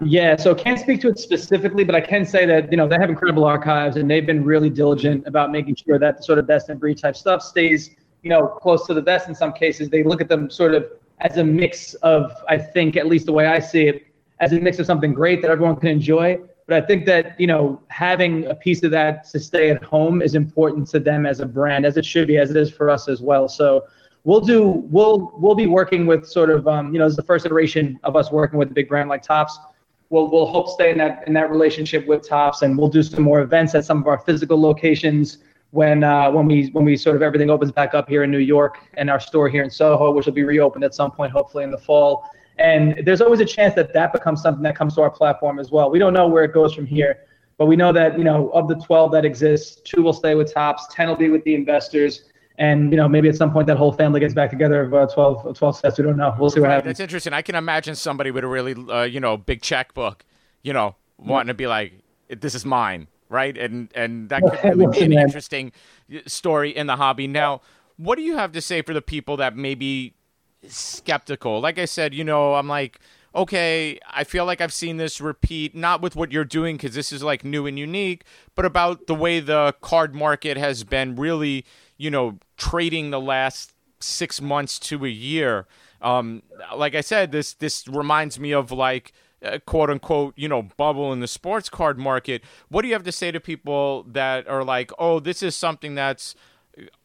Yeah, 0.00 0.36
so 0.36 0.54
can't 0.54 0.78
speak 0.78 1.00
to 1.00 1.08
it 1.08 1.18
specifically, 1.18 1.82
but 1.82 1.96
I 1.96 2.00
can 2.00 2.24
say 2.24 2.46
that 2.46 2.70
you 2.70 2.76
know 2.76 2.86
they 2.86 2.96
have 2.96 3.10
incredible 3.10 3.44
archives 3.44 3.96
and 3.96 4.08
they've 4.08 4.26
been 4.26 4.44
really 4.44 4.70
diligent 4.70 5.26
about 5.26 5.50
making 5.50 5.74
sure 5.74 5.98
that 5.98 6.18
the 6.18 6.22
sort 6.22 6.38
of 6.38 6.46
best 6.46 6.70
in 6.70 6.78
breed 6.78 6.98
type 6.98 7.16
stuff 7.16 7.42
stays 7.42 7.90
you 8.22 8.30
know 8.30 8.46
close 8.46 8.86
to 8.86 8.94
the 8.94 9.02
best. 9.02 9.28
In 9.28 9.34
some 9.34 9.52
cases, 9.52 9.90
they 9.90 10.04
look 10.04 10.20
at 10.20 10.28
them 10.28 10.50
sort 10.50 10.74
of 10.74 10.86
as 11.20 11.36
a 11.36 11.44
mix 11.44 11.94
of 11.94 12.32
I 12.48 12.58
think 12.58 12.96
at 12.96 13.06
least 13.06 13.26
the 13.26 13.32
way 13.32 13.46
I 13.46 13.58
see 13.58 13.88
it 13.88 14.06
as 14.38 14.52
a 14.52 14.60
mix 14.60 14.78
of 14.78 14.86
something 14.86 15.12
great 15.12 15.42
that 15.42 15.50
everyone 15.50 15.74
can 15.76 15.88
enjoy. 15.88 16.38
But 16.68 16.80
I 16.80 16.86
think 16.86 17.04
that 17.06 17.38
you 17.40 17.48
know 17.48 17.82
having 17.88 18.46
a 18.46 18.54
piece 18.54 18.84
of 18.84 18.92
that 18.92 19.24
to 19.30 19.40
stay 19.40 19.70
at 19.70 19.82
home 19.82 20.22
is 20.22 20.36
important 20.36 20.86
to 20.90 21.00
them 21.00 21.26
as 21.26 21.40
a 21.40 21.46
brand, 21.46 21.84
as 21.84 21.96
it 21.96 22.04
should 22.04 22.28
be, 22.28 22.38
as 22.38 22.50
it 22.50 22.56
is 22.56 22.70
for 22.70 22.88
us 22.88 23.08
as 23.08 23.20
well. 23.20 23.48
So 23.48 23.84
we'll 24.28 24.40
do 24.54 24.84
we'll 24.96 25.32
we'll 25.42 25.54
be 25.64 25.66
working 25.66 26.06
with 26.10 26.22
sort 26.26 26.50
of 26.50 26.68
um, 26.68 26.92
you 26.92 26.98
know 26.98 27.06
is 27.06 27.16
the 27.16 27.28
first 27.30 27.46
iteration 27.46 27.98
of 28.04 28.12
us 28.20 28.30
working 28.30 28.58
with 28.58 28.70
a 28.70 28.74
big 28.74 28.88
brand 28.88 29.08
like 29.08 29.22
Topps 29.22 29.58
we'll 30.10 30.30
we'll 30.30 30.46
hope 30.46 30.68
stay 30.68 30.90
in 30.90 30.98
that 30.98 31.24
in 31.26 31.32
that 31.34 31.50
relationship 31.50 32.06
with 32.06 32.26
Topps, 32.26 32.62
and 32.62 32.76
we'll 32.76 32.88
do 32.88 33.02
some 33.02 33.22
more 33.22 33.40
events 33.40 33.74
at 33.74 33.84
some 33.84 33.98
of 33.98 34.06
our 34.06 34.18
physical 34.18 34.60
locations 34.60 35.38
when 35.70 36.02
uh, 36.02 36.30
when 36.30 36.46
we 36.46 36.68
when 36.68 36.84
we 36.84 36.96
sort 36.96 37.16
of 37.16 37.22
everything 37.22 37.50
opens 37.50 37.72
back 37.72 37.94
up 37.94 38.08
here 38.08 38.22
in 38.22 38.30
New 38.30 38.38
York 38.38 38.78
and 38.94 39.10
our 39.10 39.20
store 39.20 39.48
here 39.48 39.62
in 39.62 39.70
Soho, 39.70 40.10
which 40.10 40.26
will 40.26 40.32
be 40.32 40.44
reopened 40.44 40.84
at 40.84 40.94
some 40.94 41.10
point, 41.10 41.32
hopefully 41.32 41.64
in 41.64 41.70
the 41.70 41.78
fall. 41.78 42.28
And 42.58 43.02
there's 43.04 43.20
always 43.20 43.40
a 43.40 43.44
chance 43.44 43.74
that 43.74 43.92
that 43.94 44.12
becomes 44.12 44.42
something 44.42 44.64
that 44.64 44.74
comes 44.74 44.96
to 44.96 45.02
our 45.02 45.10
platform 45.10 45.60
as 45.60 45.70
well. 45.70 45.90
We 45.90 46.00
don't 46.00 46.12
know 46.12 46.26
where 46.26 46.42
it 46.42 46.52
goes 46.52 46.74
from 46.74 46.86
here, 46.86 47.20
but 47.56 47.66
we 47.66 47.76
know 47.76 47.92
that 47.92 48.18
you 48.18 48.24
know 48.24 48.48
of 48.50 48.66
the 48.66 48.76
12 48.76 49.12
that 49.12 49.24
exists, 49.24 49.80
two 49.82 50.02
will 50.02 50.12
stay 50.12 50.34
with 50.34 50.52
Topps, 50.52 50.86
10 50.90 51.08
will 51.08 51.16
be 51.16 51.28
with 51.28 51.44
the 51.44 51.54
investors 51.54 52.24
and 52.58 52.90
you 52.90 52.96
know 52.96 53.08
maybe 53.08 53.28
at 53.28 53.36
some 53.36 53.52
point 53.52 53.66
that 53.68 53.76
whole 53.76 53.92
family 53.92 54.20
gets 54.20 54.34
back 54.34 54.50
together 54.50 54.82
of 54.82 54.92
uh, 54.92 55.06
12, 55.06 55.56
12 55.56 55.78
sets. 55.78 55.98
We 55.98 56.04
don't 56.04 56.16
know. 56.16 56.34
We'll 56.38 56.50
see 56.50 56.60
what 56.60 56.70
happens. 56.70 56.98
That's 56.98 57.00
interesting. 57.00 57.32
I 57.32 57.42
can 57.42 57.54
imagine 57.54 57.94
somebody 57.94 58.30
with 58.30 58.44
a 58.44 58.48
really 58.48 58.74
uh, 58.74 59.04
you 59.04 59.20
know 59.20 59.36
big 59.36 59.62
checkbook, 59.62 60.24
you 60.62 60.72
know, 60.72 60.96
wanting 61.16 61.48
to 61.48 61.54
be 61.54 61.66
like, 61.66 61.94
"This 62.28 62.54
is 62.54 62.64
mine," 62.64 63.06
right? 63.28 63.56
And 63.56 63.88
and 63.94 64.28
that 64.28 64.42
could 64.42 64.64
really 64.78 64.98
be 64.98 65.04
an 65.04 65.12
interesting 65.12 65.72
uh, 66.12 66.18
story 66.26 66.76
in 66.76 66.86
the 66.86 66.96
hobby. 66.96 67.26
Now, 67.26 67.62
what 67.96 68.16
do 68.16 68.22
you 68.22 68.36
have 68.36 68.52
to 68.52 68.60
say 68.60 68.82
for 68.82 68.92
the 68.92 69.02
people 69.02 69.36
that 69.38 69.56
may 69.56 69.74
be 69.74 70.14
skeptical? 70.66 71.60
Like 71.60 71.78
I 71.78 71.84
said, 71.84 72.12
you 72.12 72.24
know, 72.24 72.54
I'm 72.54 72.68
like 72.68 72.98
okay, 73.34 73.98
I 74.10 74.24
feel 74.24 74.44
like 74.44 74.60
I've 74.60 74.72
seen 74.72 74.96
this 74.96 75.20
repeat, 75.20 75.74
not 75.74 76.00
with 76.00 76.16
what 76.16 76.32
you're 76.32 76.44
doing 76.44 76.76
because 76.76 76.94
this 76.94 77.12
is 77.12 77.22
like 77.22 77.44
new 77.44 77.66
and 77.66 77.78
unique, 77.78 78.24
but 78.54 78.64
about 78.64 79.06
the 79.06 79.14
way 79.14 79.38
the 79.38 79.74
card 79.80 80.14
market 80.14 80.56
has 80.56 80.82
been 80.82 81.14
really, 81.14 81.64
you 81.98 82.10
know, 82.10 82.38
trading 82.56 83.10
the 83.10 83.20
last 83.20 83.74
six 84.00 84.40
months 84.40 84.78
to 84.78 85.04
a 85.04 85.08
year. 85.08 85.66
Um, 86.00 86.42
like 86.76 86.94
I 86.94 87.00
said, 87.00 87.32
this 87.32 87.54
this 87.54 87.86
reminds 87.88 88.38
me 88.38 88.52
of 88.52 88.70
like 88.70 89.12
uh, 89.42 89.58
quote 89.66 89.90
unquote, 89.90 90.34
you 90.36 90.48
know, 90.48 90.62
bubble 90.62 91.12
in 91.12 91.20
the 91.20 91.28
sports 91.28 91.68
card 91.68 91.98
market. 91.98 92.42
What 92.68 92.82
do 92.82 92.88
you 92.88 92.94
have 92.94 93.04
to 93.04 93.12
say 93.12 93.30
to 93.30 93.40
people 93.40 94.04
that 94.04 94.48
are 94.48 94.64
like, 94.64 94.90
oh, 94.98 95.20
this 95.20 95.42
is 95.42 95.54
something 95.54 95.94
that's 95.94 96.34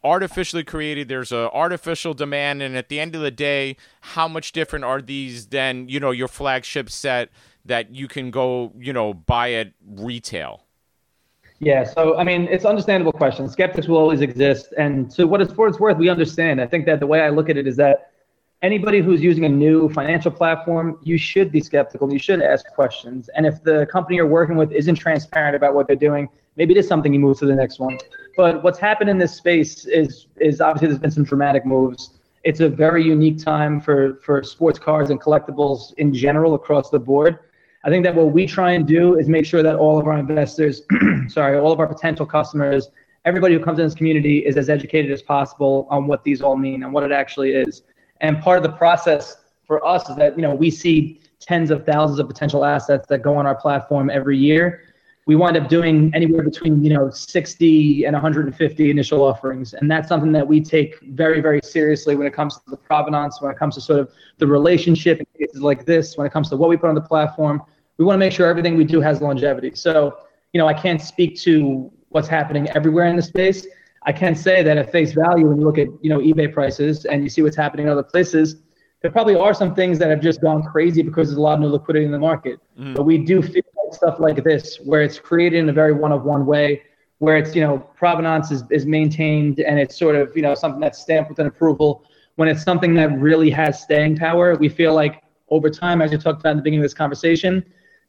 artificially 0.03 0.63
created 0.63 1.07
there's 1.07 1.31
a 1.31 1.49
artificial 1.51 2.13
demand 2.13 2.61
and 2.61 2.77
at 2.77 2.89
the 2.89 2.99
end 2.99 3.15
of 3.15 3.21
the 3.21 3.31
day 3.31 3.75
how 4.01 4.27
much 4.27 4.51
different 4.51 4.85
are 4.85 5.01
these 5.01 5.47
than 5.47 5.87
you 5.89 5.99
know 5.99 6.11
your 6.11 6.27
flagship 6.27 6.89
set 6.89 7.29
that 7.65 7.93
you 7.93 8.07
can 8.07 8.29
go 8.29 8.71
you 8.77 8.93
know 8.93 9.13
buy 9.13 9.51
at 9.53 9.71
retail 9.83 10.62
yeah 11.63 11.83
so 11.83 12.17
i 12.17 12.23
mean 12.23 12.47
it's 12.49 12.65
understandable 12.65 13.11
question. 13.11 13.47
Skeptics 13.49 13.87
will 13.87 13.97
always 13.97 14.21
exist 14.21 14.73
and 14.77 15.11
so 15.11 15.25
what 15.25 15.41
it's 15.41 15.53
for 15.53 15.67
it's 15.67 15.79
worth 15.79 15.97
we 15.97 16.09
understand. 16.09 16.61
I 16.61 16.67
think 16.67 16.85
that 16.85 16.99
the 16.99 17.07
way 17.07 17.21
i 17.21 17.29
look 17.29 17.49
at 17.49 17.57
it 17.57 17.67
is 17.67 17.75
that 17.77 18.11
anybody 18.61 18.99
who's 19.01 19.21
using 19.21 19.45
a 19.45 19.49
new 19.49 19.89
financial 19.89 20.31
platform 20.31 20.99
you 21.03 21.17
should 21.17 21.51
be 21.51 21.61
skeptical. 21.61 22.11
You 22.11 22.19
should 22.19 22.41
ask 22.41 22.65
questions. 22.73 23.29
And 23.35 23.45
if 23.45 23.63
the 23.63 23.85
company 23.91 24.17
you're 24.17 24.27
working 24.27 24.55
with 24.55 24.71
isn't 24.71 24.95
transparent 24.95 25.55
about 25.55 25.73
what 25.75 25.87
they're 25.87 25.95
doing 25.95 26.29
maybe 26.55 26.73
it 26.73 26.77
is 26.77 26.87
something 26.87 27.13
you 27.13 27.19
move 27.19 27.37
to 27.39 27.45
the 27.45 27.55
next 27.55 27.79
one. 27.79 27.97
But 28.35 28.63
what's 28.63 28.79
happened 28.79 29.09
in 29.09 29.17
this 29.17 29.35
space 29.35 29.85
is 29.85 30.27
is 30.37 30.61
obviously 30.61 30.87
there's 30.87 30.99
been 30.99 31.11
some 31.11 31.23
dramatic 31.23 31.65
moves. 31.65 32.11
It's 32.43 32.59
a 32.59 32.69
very 32.69 33.03
unique 33.03 33.43
time 33.43 33.79
for 33.79 34.19
for 34.23 34.43
sports 34.43 34.79
cards 34.79 35.09
and 35.09 35.21
collectibles 35.21 35.93
in 35.97 36.13
general 36.13 36.55
across 36.55 36.89
the 36.89 36.99
board. 36.99 37.39
I 37.85 37.89
think 37.89 38.05
that 38.05 38.15
what 38.15 38.31
we 38.31 38.47
try 38.47 38.71
and 38.71 38.87
do 38.87 39.19
is 39.19 39.27
make 39.27 39.45
sure 39.45 39.61
that 39.61 39.75
all 39.75 39.99
of 39.99 40.07
our 40.07 40.17
investors, 40.17 40.83
sorry, 41.27 41.57
all 41.57 41.71
of 41.71 41.79
our 41.79 41.87
potential 41.87 42.25
customers, 42.25 42.89
everybody 43.25 43.55
who 43.55 43.59
comes 43.59 43.77
in 43.77 43.85
this 43.85 43.93
community 43.93 44.39
is 44.39 44.55
as 44.55 44.69
educated 44.69 45.11
as 45.11 45.21
possible 45.21 45.87
on 45.89 46.07
what 46.07 46.23
these 46.23 46.41
all 46.41 46.55
mean 46.55 46.83
and 46.83 46.93
what 46.93 47.03
it 47.03 47.11
actually 47.11 47.51
is. 47.51 47.83
And 48.21 48.41
part 48.41 48.57
of 48.57 48.63
the 48.63 48.71
process 48.71 49.37
for 49.65 49.85
us 49.85 50.09
is 50.09 50.15
that 50.15 50.35
you 50.37 50.41
know 50.41 50.55
we 50.55 50.69
see 50.69 51.21
tens 51.39 51.71
of 51.71 51.85
thousands 51.85 52.19
of 52.19 52.27
potential 52.27 52.63
assets 52.63 53.05
that 53.07 53.21
go 53.21 53.35
on 53.35 53.45
our 53.45 53.55
platform 53.55 54.09
every 54.09 54.37
year. 54.37 54.83
We 55.25 55.35
wind 55.35 55.55
up 55.55 55.69
doing 55.69 56.11
anywhere 56.13 56.43
between 56.43 56.83
you 56.83 56.93
know 56.93 57.09
60 57.09 58.05
and 58.05 58.13
150 58.13 58.91
initial 58.91 59.21
offerings. 59.21 59.73
And 59.73 59.91
that's 59.91 60.07
something 60.07 60.31
that 60.31 60.47
we 60.47 60.61
take 60.61 60.99
very 61.01 61.41
very 61.41 61.59
seriously 61.63 62.15
when 62.15 62.27
it 62.27 62.33
comes 62.33 62.55
to 62.55 62.61
the 62.67 62.77
provenance 62.77 63.41
when 63.41 63.51
it 63.51 63.57
comes 63.57 63.75
to 63.75 63.81
sort 63.81 63.99
of 63.99 64.11
the 64.37 64.47
relationship 64.47 65.19
in 65.19 65.25
cases 65.37 65.61
like 65.61 65.85
this 65.85 66.17
when 66.17 66.25
it 66.25 66.31
comes 66.31 66.49
to 66.49 66.55
what 66.57 66.69
we 66.69 66.77
put 66.77 66.87
on 66.87 66.95
the 66.95 67.01
platform 67.01 67.61
we 67.97 68.05
want 68.05 68.15
to 68.15 68.19
make 68.19 68.31
sure 68.31 68.47
everything 68.47 68.75
we 68.75 68.83
do 68.83 69.01
has 69.01 69.21
longevity 69.21 69.71
so 69.75 70.17
you 70.51 70.59
know 70.59 70.67
i 70.67 70.73
can't 70.73 71.01
speak 71.01 71.37
to 71.39 71.91
what's 72.09 72.27
happening 72.27 72.69
everywhere 72.69 73.05
in 73.05 73.15
the 73.15 73.21
space 73.21 73.67
i 74.03 74.11
can 74.11 74.35
say 74.35 74.63
that 74.63 74.77
at 74.77 74.91
face 74.91 75.13
value 75.13 75.47
when 75.47 75.57
you 75.57 75.65
look 75.65 75.77
at 75.77 75.87
you 76.01 76.09
know 76.09 76.19
ebay 76.19 76.51
prices 76.51 77.05
and 77.05 77.23
you 77.23 77.29
see 77.29 77.41
what's 77.41 77.57
happening 77.57 77.85
in 77.85 77.91
other 77.91 78.03
places 78.03 78.57
there 79.01 79.11
probably 79.11 79.35
are 79.35 79.53
some 79.53 79.75
things 79.75 79.99
that 79.99 80.09
have 80.09 80.21
just 80.21 80.41
gone 80.41 80.63
crazy 80.63 81.01
because 81.01 81.27
there's 81.27 81.37
a 81.37 81.41
lot 81.41 81.55
of 81.55 81.59
new 81.59 81.67
liquidity 81.67 82.05
in 82.05 82.11
the 82.11 82.19
market 82.19 82.59
mm. 82.79 82.95
but 82.95 83.03
we 83.03 83.17
do 83.17 83.41
feel 83.41 83.63
like 83.77 83.83
stuff 83.93 84.19
like 84.19 84.43
this, 84.43 84.77
where 84.83 85.01
it's 85.01 85.19
created 85.19 85.59
in 85.59 85.69
a 85.69 85.73
very 85.73 85.93
one-of-one 85.93 86.45
way, 86.45 86.83
where 87.19 87.37
it's 87.37 87.55
you 87.55 87.61
know 87.61 87.77
provenance 87.77 88.51
is, 88.51 88.63
is 88.69 88.85
maintained 88.85 89.59
and 89.59 89.79
it's 89.79 89.97
sort 89.97 90.15
of 90.15 90.35
you 90.35 90.41
know 90.41 90.55
something 90.55 90.81
that's 90.81 90.99
stamped 90.99 91.29
with 91.29 91.39
an 91.39 91.47
approval. 91.47 92.03
When 92.35 92.47
it's 92.47 92.63
something 92.63 92.93
that 92.95 93.17
really 93.19 93.51
has 93.51 93.81
staying 93.81 94.17
power, 94.17 94.55
we 94.55 94.67
feel 94.67 94.93
like 94.93 95.23
over 95.49 95.69
time, 95.69 96.01
as 96.01 96.11
you 96.11 96.17
talked 96.17 96.39
about 96.39 96.51
in 96.51 96.57
the 96.57 96.63
beginning 96.63 96.79
of 96.79 96.85
this 96.85 96.95
conversation, 96.95 97.63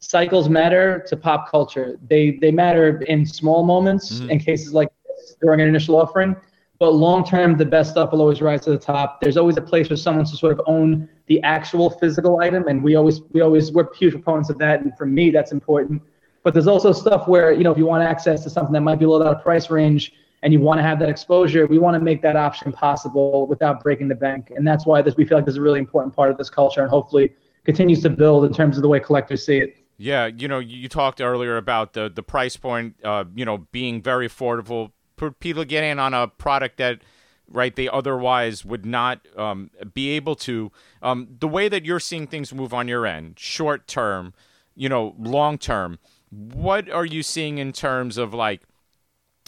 cycles 0.09 0.49
matter 0.49 1.03
to 1.07 1.17
pop 1.17 1.49
culture. 1.49 1.97
They 2.07 2.31
they 2.41 2.51
matter 2.51 3.01
in 3.03 3.25
small 3.25 3.63
moments 3.63 4.13
mm-hmm. 4.13 4.31
in 4.31 4.39
cases 4.39 4.73
like 4.73 4.89
this 5.07 5.35
during 5.41 5.61
an 5.61 5.67
initial 5.67 5.95
offering, 5.95 6.35
but 6.79 6.91
long 6.91 7.25
term, 7.25 7.57
the 7.57 7.65
best 7.65 7.91
stuff 7.91 8.11
will 8.11 8.21
always 8.21 8.41
rise 8.41 8.61
to 8.61 8.71
the 8.71 8.77
top. 8.77 9.21
There's 9.21 9.37
always 9.37 9.57
a 9.57 9.61
place 9.61 9.87
for 9.87 9.95
someone 9.95 10.25
to 10.25 10.35
sort 10.35 10.53
of 10.53 10.61
own 10.67 11.09
the 11.27 11.41
actual 11.43 11.89
physical 11.89 12.39
item, 12.39 12.67
and 12.67 12.83
we 12.83 12.95
always 12.95 13.21
we 13.31 13.41
always 13.41 13.71
we're 13.71 13.91
huge 13.93 14.13
proponents 14.13 14.49
of 14.49 14.57
that. 14.59 14.81
And 14.81 14.95
for 14.97 15.05
me, 15.05 15.31
that's 15.31 15.51
important. 15.51 16.01
But 16.43 16.53
there's 16.53 16.67
also 16.67 16.91
stuff 16.91 17.27
where 17.27 17.51
you 17.51 17.63
know 17.63 17.71
if 17.71 17.77
you 17.77 17.85
want 17.85 18.03
access 18.03 18.43
to 18.43 18.49
something 18.49 18.73
that 18.73 18.81
might 18.81 18.99
be 18.99 19.05
a 19.05 19.09
little 19.09 19.27
out 19.27 19.37
of 19.37 19.41
price 19.41 19.69
range 19.69 20.13
and 20.43 20.53
you 20.53 20.59
want 20.59 20.77
to 20.77 20.83
have 20.83 20.99
that 20.99 21.09
exposure, 21.09 21.65
we 21.65 21.79
want 21.79 21.95
to 21.95 21.99
make 21.99 22.21
that 22.21 22.35
option 22.35 22.71
possible 22.71 23.47
without 23.47 23.81
breaking 23.81 24.07
the 24.07 24.15
bank. 24.15 24.51
And 24.55 24.67
that's 24.67 24.85
why 24.85 25.01
this 25.01 25.15
we 25.15 25.25
feel 25.25 25.37
like 25.37 25.45
this 25.45 25.53
is 25.53 25.57
a 25.57 25.61
really 25.61 25.79
important 25.79 26.15
part 26.15 26.29
of 26.29 26.37
this 26.37 26.49
culture, 26.49 26.81
and 26.81 26.89
hopefully 26.89 27.33
continues 27.63 28.01
to 28.03 28.09
build 28.09 28.45
in 28.45 28.53
terms 28.53 28.77
of 28.77 28.83
the 28.83 28.87
way 28.87 28.99
collectors 28.99 29.45
see 29.45 29.57
it. 29.57 29.77
Yeah, 29.97 30.25
you 30.25 30.47
know, 30.47 30.59
you 30.59 30.89
talked 30.89 31.21
earlier 31.21 31.57
about 31.57 31.93
the 31.93 32.09
the 32.09 32.23
price 32.23 32.57
point, 32.57 32.95
uh, 33.03 33.25
you 33.33 33.45
know, 33.45 33.59
being 33.71 34.01
very 34.01 34.27
affordable. 34.27 34.91
For 35.17 35.31
people 35.31 35.63
to 35.63 35.67
get 35.67 35.83
in 35.83 35.97
on 35.97 36.13
a 36.13 36.27
product 36.27 36.77
that 36.77 36.99
right 37.47 37.73
they 37.73 37.87
otherwise 37.87 38.65
would 38.65 38.85
not 38.85 39.25
um, 39.37 39.71
be 39.93 40.09
able 40.09 40.35
to. 40.35 40.71
Um, 41.01 41.27
the 41.39 41.47
way 41.47 41.69
that 41.69 41.85
you're 41.85 42.01
seeing 42.01 42.27
things 42.27 42.53
move 42.53 42.73
on 42.73 42.87
your 42.87 43.05
end 43.05 43.39
short 43.39 43.87
term 43.87 44.33
you 44.75 44.89
know 44.89 45.15
long 45.17 45.57
term 45.57 45.97
what 46.29 46.89
are 46.89 47.05
you 47.05 47.23
seeing 47.23 47.57
in 47.57 47.71
terms 47.71 48.17
of 48.17 48.33
like 48.33 48.61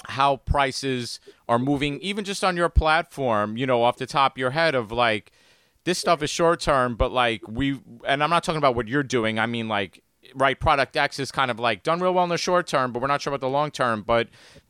how 0.09 0.37
prices 0.37 1.19
are 1.49 1.59
moving 1.59 1.99
even 1.99 2.23
just 2.23 2.43
on 2.43 2.55
your 2.55 2.69
platform 2.69 3.57
you 3.57 3.65
know 3.65 3.83
off 3.83 3.97
the 3.97 4.05
top 4.05 4.33
of 4.33 4.37
your 4.37 4.51
head 4.51 4.73
of 4.73 4.91
like 4.91 5.31
this 5.83 5.99
stuff 5.99 6.23
is 6.23 6.29
short 6.29 6.59
term 6.59 6.95
but 6.95 7.11
like 7.11 7.41
we 7.47 7.79
and 8.05 8.23
i'm 8.23 8.29
not 8.29 8.43
talking 8.43 8.57
about 8.57 8.75
what 8.75 8.87
you're 8.87 9.03
doing 9.03 9.37
i 9.37 9.45
mean 9.45 9.67
like 9.67 10.01
right 10.35 10.59
product 10.59 10.95
x 10.95 11.19
is 11.19 11.31
kind 11.31 11.51
of 11.51 11.59
like 11.59 11.83
done 11.83 11.99
real 11.99 12.13
well 12.13 12.23
in 12.23 12.29
the 12.29 12.37
short 12.37 12.67
term 12.67 12.91
but 12.91 13.01
we're 13.01 13.07
not 13.07 13.21
sure 13.21 13.31
about 13.33 13.41
the 13.41 13.49
long 13.49 13.71
term 13.71 14.01
but 14.01 14.27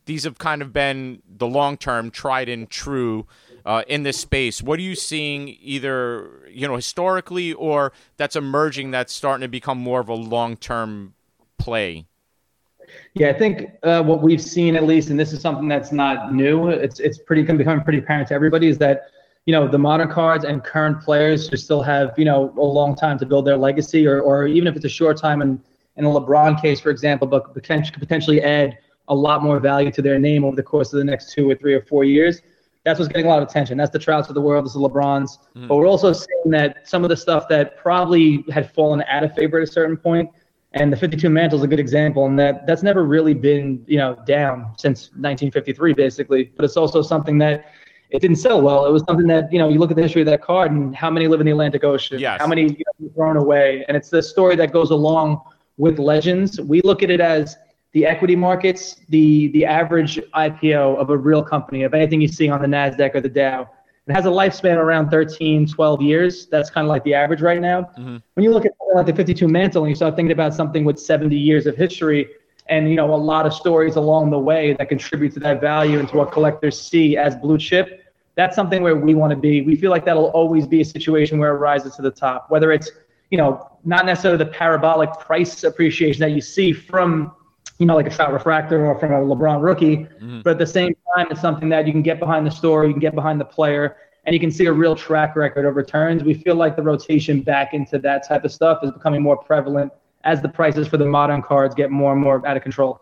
these 0.08 0.24
have 0.24 0.38
kind 0.38 0.62
of 0.62 0.72
been 0.72 1.22
the 1.28 1.46
long 1.46 1.76
term, 1.76 2.10
tried 2.10 2.48
and 2.48 2.68
true 2.68 3.26
uh, 3.64 3.84
in 3.86 4.02
this 4.02 4.18
space. 4.18 4.62
What 4.62 4.78
are 4.80 4.82
you 4.82 4.96
seeing, 4.96 5.56
either 5.60 6.48
you 6.50 6.66
know 6.66 6.74
historically 6.74 7.52
or 7.52 7.92
that's 8.16 8.34
emerging, 8.34 8.90
that's 8.90 9.12
starting 9.12 9.42
to 9.42 9.48
become 9.48 9.78
more 9.78 10.00
of 10.00 10.08
a 10.08 10.14
long 10.14 10.56
term 10.56 11.14
play? 11.58 12.06
Yeah, 13.12 13.28
I 13.28 13.34
think 13.34 13.70
uh, 13.82 14.02
what 14.02 14.22
we've 14.22 14.40
seen 14.40 14.76
at 14.76 14.84
least, 14.84 15.10
and 15.10 15.20
this 15.20 15.34
is 15.34 15.42
something 15.42 15.68
that's 15.68 15.92
not 15.92 16.34
new. 16.34 16.68
It's 16.68 16.98
it's 17.00 17.18
pretty 17.18 17.42
becoming 17.42 17.84
pretty 17.84 17.98
apparent 17.98 18.28
to 18.28 18.34
everybody 18.34 18.66
is 18.66 18.78
that 18.78 19.10
you 19.46 19.52
know 19.52 19.66
the 19.66 19.78
modern 19.78 20.10
cards 20.10 20.44
and 20.44 20.62
current 20.62 21.00
players 21.00 21.48
who 21.48 21.56
still 21.56 21.82
have 21.82 22.14
you 22.18 22.24
know 22.24 22.52
a 22.56 22.62
long 22.62 22.94
time 22.94 23.18
to 23.18 23.26
build 23.26 23.46
their 23.46 23.56
legacy, 23.56 24.06
or 24.06 24.20
or 24.20 24.46
even 24.46 24.66
if 24.68 24.76
it's 24.76 24.84
a 24.84 24.90
short 24.90 25.16
time 25.16 25.42
in 25.42 25.60
in 25.96 26.04
a 26.04 26.08
LeBron 26.08 26.60
case, 26.62 26.80
for 26.80 26.90
example, 26.90 27.26
but 27.26 27.52
potentially 27.52 27.98
potentially 27.98 28.40
add 28.42 28.78
a 29.08 29.14
lot 29.14 29.42
more 29.42 29.58
value 29.58 29.90
to 29.90 30.02
their 30.02 30.18
name 30.18 30.44
over 30.44 30.54
the 30.54 30.62
course 30.62 30.92
of 30.92 30.98
the 30.98 31.04
next 31.04 31.32
two 31.32 31.50
or 31.50 31.54
three 31.54 31.74
or 31.74 31.82
four 31.82 32.04
years. 32.04 32.40
That's 32.84 32.98
what's 32.98 33.08
getting 33.08 33.26
a 33.26 33.28
lot 33.28 33.42
of 33.42 33.48
attention. 33.48 33.76
That's 33.76 33.90
the 33.90 33.98
Trouts 33.98 34.28
of 34.28 34.34
the 34.34 34.40
world, 34.40 34.64
that's 34.64 34.74
the 34.74 34.80
LeBrons. 34.80 35.38
Mm-hmm. 35.38 35.66
But 35.66 35.76
we're 35.76 35.88
also 35.88 36.12
seeing 36.12 36.50
that 36.50 36.88
some 36.88 37.04
of 37.04 37.10
the 37.10 37.16
stuff 37.16 37.48
that 37.48 37.76
probably 37.76 38.44
had 38.50 38.72
fallen 38.72 39.02
out 39.08 39.24
of 39.24 39.34
favor 39.34 39.58
at 39.58 39.68
a 39.68 39.70
certain 39.70 39.96
point, 39.96 40.30
and 40.72 40.92
the 40.92 40.96
52 40.96 41.28
Mantle 41.28 41.58
is 41.58 41.64
a 41.64 41.66
good 41.66 41.80
example, 41.80 42.26
and 42.26 42.38
that 42.38 42.66
that's 42.66 42.82
never 42.82 43.04
really 43.04 43.34
been 43.34 43.84
you 43.86 43.98
know 43.98 44.16
down 44.26 44.72
since 44.78 45.08
1953 45.14 45.94
basically. 45.94 46.52
But 46.56 46.64
it's 46.64 46.76
also 46.76 47.02
something 47.02 47.38
that 47.38 47.72
it 48.10 48.20
didn't 48.20 48.36
sell 48.36 48.60
well. 48.60 48.86
It 48.86 48.92
was 48.92 49.02
something 49.06 49.26
that 49.26 49.52
you 49.52 49.58
know 49.58 49.68
you 49.68 49.78
look 49.78 49.90
at 49.90 49.96
the 49.96 50.02
history 50.02 50.22
of 50.22 50.26
that 50.26 50.42
card 50.42 50.72
and 50.72 50.94
how 50.94 51.10
many 51.10 51.28
live 51.28 51.40
in 51.40 51.46
the 51.46 51.52
Atlantic 51.52 51.84
Ocean, 51.84 52.18
yes. 52.18 52.40
how 52.40 52.46
many 52.46 52.62
you 52.62 52.84
know, 53.00 53.10
thrown 53.14 53.36
away, 53.36 53.84
and 53.88 53.96
it's 53.96 54.10
the 54.10 54.22
story 54.22 54.56
that 54.56 54.72
goes 54.72 54.90
along 54.90 55.40
with 55.76 55.98
legends. 55.98 56.60
We 56.60 56.80
look 56.82 57.02
at 57.02 57.10
it 57.10 57.20
as 57.20 57.56
the 57.92 58.06
equity 58.06 58.36
markets, 58.36 58.96
the 59.08 59.48
the 59.48 59.64
average 59.64 60.18
IPO 60.34 60.96
of 60.96 61.10
a 61.10 61.16
real 61.16 61.42
company, 61.42 61.82
of 61.82 61.94
anything 61.94 62.20
you 62.20 62.28
see 62.28 62.48
on 62.48 62.62
the 62.62 62.68
Nasdaq 62.68 63.14
or 63.14 63.20
the 63.20 63.28
Dow, 63.28 63.68
it 64.08 64.14
has 64.14 64.24
a 64.24 64.30
lifespan 64.30 64.76
around 64.76 65.10
13, 65.10 65.66
12 65.66 66.02
years. 66.02 66.46
That's 66.46 66.70
kind 66.70 66.86
of 66.86 66.88
like 66.88 67.04
the 67.04 67.12
average 67.12 67.42
right 67.42 67.60
now. 67.60 67.82
Mm-hmm. 67.98 68.16
When 68.34 68.44
you 68.44 68.52
look 68.52 68.64
at 68.64 68.72
like 68.94 69.04
the 69.04 69.14
52 69.14 69.46
Mantle 69.48 69.84
and 69.84 69.90
you 69.90 69.96
start 69.96 70.16
thinking 70.16 70.32
about 70.32 70.54
something 70.54 70.84
with 70.84 70.98
70 70.98 71.36
years 71.36 71.66
of 71.66 71.76
history 71.76 72.26
and 72.68 72.88
you 72.90 72.96
know 72.96 73.14
a 73.14 73.16
lot 73.16 73.46
of 73.46 73.54
stories 73.54 73.96
along 73.96 74.30
the 74.30 74.38
way 74.38 74.74
that 74.74 74.88
contribute 74.88 75.32
to 75.34 75.40
that 75.40 75.60
value 75.60 75.98
and 75.98 76.08
to 76.08 76.16
what 76.16 76.32
collectors 76.32 76.80
see 76.80 77.16
as 77.16 77.34
blue 77.36 77.58
chip, 77.58 78.04
that's 78.34 78.54
something 78.54 78.82
where 78.82 78.96
we 78.96 79.14
want 79.14 79.30
to 79.30 79.36
be. 79.36 79.62
We 79.62 79.76
feel 79.76 79.90
like 79.90 80.04
that'll 80.04 80.30
always 80.30 80.66
be 80.66 80.80
a 80.80 80.84
situation 80.84 81.38
where 81.38 81.54
it 81.54 81.58
rises 81.58 81.96
to 81.96 82.02
the 82.02 82.10
top, 82.10 82.50
whether 82.50 82.72
it's 82.72 82.90
you 83.30 83.38
know 83.38 83.70
not 83.84 84.06
necessarily 84.06 84.38
the 84.38 84.50
parabolic 84.50 85.12
price 85.20 85.64
appreciation 85.64 86.20
that 86.20 86.32
you 86.32 86.40
see 86.40 86.72
from 86.72 87.32
you 87.78 87.86
know, 87.86 87.94
like 87.94 88.06
a 88.06 88.10
shot 88.10 88.32
refractor 88.32 88.86
or 88.86 88.98
from 88.98 89.12
a 89.12 89.16
LeBron 89.16 89.62
rookie. 89.62 89.98
Mm-hmm. 89.98 90.40
But 90.42 90.52
at 90.52 90.58
the 90.58 90.66
same 90.66 90.96
time, 91.14 91.28
it's 91.30 91.40
something 91.40 91.68
that 91.68 91.86
you 91.86 91.92
can 91.92 92.02
get 92.02 92.18
behind 92.18 92.46
the 92.46 92.50
story, 92.50 92.88
you 92.88 92.92
can 92.92 93.00
get 93.00 93.14
behind 93.14 93.40
the 93.40 93.44
player, 93.44 93.96
and 94.24 94.34
you 94.34 94.40
can 94.40 94.50
see 94.50 94.66
a 94.66 94.72
real 94.72 94.96
track 94.96 95.36
record 95.36 95.64
of 95.64 95.76
returns. 95.76 96.24
We 96.24 96.34
feel 96.34 96.56
like 96.56 96.76
the 96.76 96.82
rotation 96.82 97.40
back 97.40 97.74
into 97.74 97.98
that 98.00 98.26
type 98.26 98.44
of 98.44 98.52
stuff 98.52 98.80
is 98.82 98.90
becoming 98.90 99.22
more 99.22 99.36
prevalent 99.36 99.92
as 100.24 100.42
the 100.42 100.48
prices 100.48 100.88
for 100.88 100.96
the 100.96 101.04
modern 101.04 101.42
cards 101.42 101.74
get 101.74 101.90
more 101.90 102.12
and 102.12 102.20
more 102.20 102.46
out 102.46 102.56
of 102.56 102.62
control. 102.62 103.00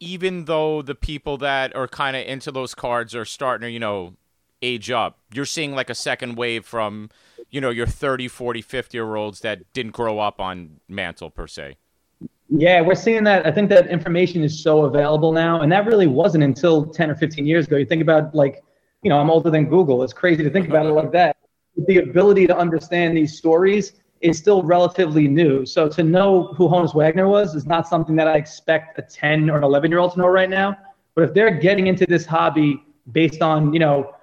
Even 0.00 0.44
though 0.44 0.82
the 0.82 0.94
people 0.94 1.36
that 1.38 1.74
are 1.74 1.88
kind 1.88 2.16
of 2.16 2.26
into 2.26 2.52
those 2.52 2.74
cards 2.74 3.14
are 3.14 3.24
starting 3.24 3.66
to, 3.66 3.70
you 3.70 3.80
know, 3.80 4.14
age 4.62 4.90
up, 4.90 5.18
you're 5.32 5.44
seeing 5.44 5.74
like 5.74 5.90
a 5.90 5.94
second 5.94 6.36
wave 6.36 6.64
from, 6.64 7.10
you 7.50 7.60
know, 7.60 7.70
your 7.70 7.86
30, 7.86 8.28
40, 8.28 8.62
50 8.62 8.96
year 8.96 9.16
olds 9.16 9.40
that 9.40 9.72
didn't 9.72 9.92
grow 9.92 10.18
up 10.20 10.40
on 10.40 10.80
Mantle 10.88 11.30
per 11.30 11.46
se. 11.46 11.76
Yeah, 12.48 12.82
we're 12.82 12.94
seeing 12.94 13.24
that. 13.24 13.46
I 13.46 13.50
think 13.50 13.68
that 13.70 13.88
information 13.88 14.44
is 14.44 14.62
so 14.62 14.84
available 14.84 15.32
now, 15.32 15.60
and 15.60 15.72
that 15.72 15.86
really 15.86 16.06
wasn't 16.06 16.44
until 16.44 16.86
10 16.86 17.10
or 17.10 17.14
15 17.16 17.46
years 17.46 17.66
ago. 17.66 17.76
You 17.76 17.86
think 17.86 18.02
about 18.02 18.34
like, 18.34 18.62
you 19.02 19.10
know, 19.10 19.18
I'm 19.18 19.30
older 19.30 19.50
than 19.50 19.64
Google. 19.64 20.02
It's 20.02 20.12
crazy 20.12 20.44
to 20.44 20.50
think 20.50 20.68
about 20.68 20.86
it 20.86 20.90
like 20.90 21.10
that. 21.12 21.36
The 21.88 21.98
ability 21.98 22.46
to 22.46 22.56
understand 22.56 23.16
these 23.16 23.36
stories 23.36 23.94
is 24.24 24.38
still 24.38 24.62
relatively 24.62 25.28
new. 25.28 25.66
So 25.66 25.86
to 25.88 26.02
know 26.02 26.54
who 26.56 26.66
Honus 26.66 26.94
Wagner 26.94 27.28
was 27.28 27.54
is 27.54 27.66
not 27.66 27.86
something 27.86 28.16
that 28.16 28.26
I 28.26 28.36
expect 28.36 28.98
a 28.98 29.02
10 29.02 29.50
or 29.50 29.58
an 29.58 29.64
11 29.64 29.90
year 29.90 30.00
old 30.00 30.12
to 30.12 30.18
know 30.18 30.26
right 30.26 30.48
now. 30.48 30.76
But 31.14 31.24
if 31.24 31.34
they're 31.34 31.50
getting 31.50 31.86
into 31.86 32.06
this 32.06 32.24
hobby 32.24 32.82
based 33.12 33.42
on, 33.42 33.72
you 33.74 33.78
know, 33.78 34.14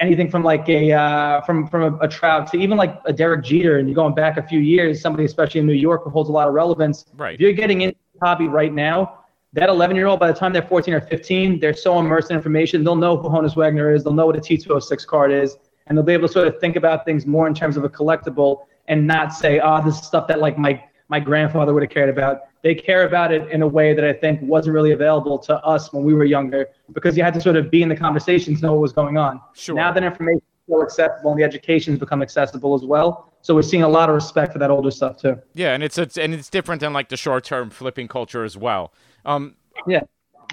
anything 0.00 0.30
from 0.30 0.44
like 0.44 0.68
a 0.68 0.92
uh, 0.92 1.40
from 1.42 1.66
from 1.66 1.82
a, 1.82 1.98
a, 2.04 2.08
Trout 2.08 2.50
to 2.52 2.58
even 2.58 2.76
like 2.76 3.00
a 3.06 3.12
Derek 3.12 3.44
Jeter, 3.44 3.78
and 3.78 3.88
you're 3.88 3.94
going 3.94 4.14
back 4.14 4.36
a 4.36 4.42
few 4.42 4.60
years, 4.60 5.00
somebody 5.00 5.24
especially 5.24 5.60
in 5.60 5.66
New 5.66 5.72
York 5.72 6.04
who 6.04 6.10
holds 6.10 6.28
a 6.28 6.32
lot 6.32 6.46
of 6.46 6.52
relevance. 6.52 7.06
Right. 7.16 7.34
If 7.34 7.40
you're 7.40 7.52
getting 7.52 7.80
into 7.82 7.96
the 8.14 8.26
hobby 8.26 8.48
right 8.48 8.72
now, 8.72 9.20
that 9.54 9.68
11 9.68 9.96
year 9.96 10.06
old, 10.06 10.20
by 10.20 10.30
the 10.30 10.38
time 10.38 10.52
they're 10.52 10.62
14 10.62 10.92
or 10.92 11.00
15, 11.00 11.58
they're 11.58 11.72
so 11.72 11.98
immersed 11.98 12.30
in 12.30 12.36
information, 12.36 12.84
they'll 12.84 12.96
know 12.96 13.16
who 13.16 13.28
Honus 13.28 13.56
Wagner 13.56 13.94
is, 13.94 14.04
they'll 14.04 14.12
know 14.12 14.26
what 14.26 14.36
a 14.36 14.40
T206 14.40 15.06
card 15.06 15.32
is, 15.32 15.56
and 15.86 15.96
they'll 15.96 16.04
be 16.04 16.12
able 16.12 16.28
to 16.28 16.32
sort 16.32 16.48
of 16.48 16.60
think 16.60 16.76
about 16.76 17.04
things 17.06 17.24
more 17.24 17.46
in 17.46 17.54
terms 17.54 17.76
of 17.78 17.84
a 17.84 17.88
collectible 17.88 18.66
and 18.88 19.06
not 19.06 19.32
say, 19.32 19.60
oh, 19.60 19.82
this 19.84 19.98
is 19.98 20.06
stuff 20.06 20.26
that 20.28 20.40
like 20.40 20.58
my 20.58 20.82
my 21.08 21.20
grandfather 21.20 21.72
would 21.72 21.82
have 21.82 21.90
cared 21.90 22.10
about. 22.10 22.42
They 22.62 22.74
care 22.74 23.06
about 23.06 23.32
it 23.32 23.50
in 23.50 23.62
a 23.62 23.66
way 23.66 23.94
that 23.94 24.04
I 24.04 24.12
think 24.12 24.42
wasn't 24.42 24.74
really 24.74 24.92
available 24.92 25.38
to 25.38 25.56
us 25.64 25.92
when 25.92 26.04
we 26.04 26.12
were 26.12 26.24
younger 26.24 26.66
because 26.92 27.16
you 27.16 27.22
had 27.22 27.32
to 27.34 27.40
sort 27.40 27.56
of 27.56 27.70
be 27.70 27.82
in 27.82 27.88
the 27.88 27.96
conversations, 27.96 28.60
know 28.62 28.72
what 28.72 28.82
was 28.82 28.92
going 28.92 29.16
on. 29.16 29.40
Sure. 29.54 29.74
Now 29.74 29.92
that 29.92 30.02
information 30.02 30.38
is 30.38 30.42
so 30.68 30.82
accessible 30.82 31.30
and 31.30 31.40
the 31.40 31.44
education 31.44 31.92
has 31.92 32.00
become 32.00 32.20
accessible 32.20 32.74
as 32.74 32.84
well. 32.84 33.32
So 33.40 33.54
we're 33.54 33.62
seeing 33.62 33.84
a 33.84 33.88
lot 33.88 34.08
of 34.08 34.14
respect 34.14 34.52
for 34.52 34.58
that 34.58 34.70
older 34.70 34.90
stuff 34.90 35.16
too. 35.18 35.40
Yeah, 35.54 35.72
and 35.72 35.82
it's, 35.82 35.96
it's 35.96 36.18
and 36.18 36.34
it's 36.34 36.50
different 36.50 36.80
than 36.80 36.92
like 36.92 37.08
the 37.08 37.16
short 37.16 37.44
term 37.44 37.70
flipping 37.70 38.08
culture 38.08 38.44
as 38.44 38.56
well. 38.56 38.92
Um, 39.24 39.54
yeah. 39.86 40.00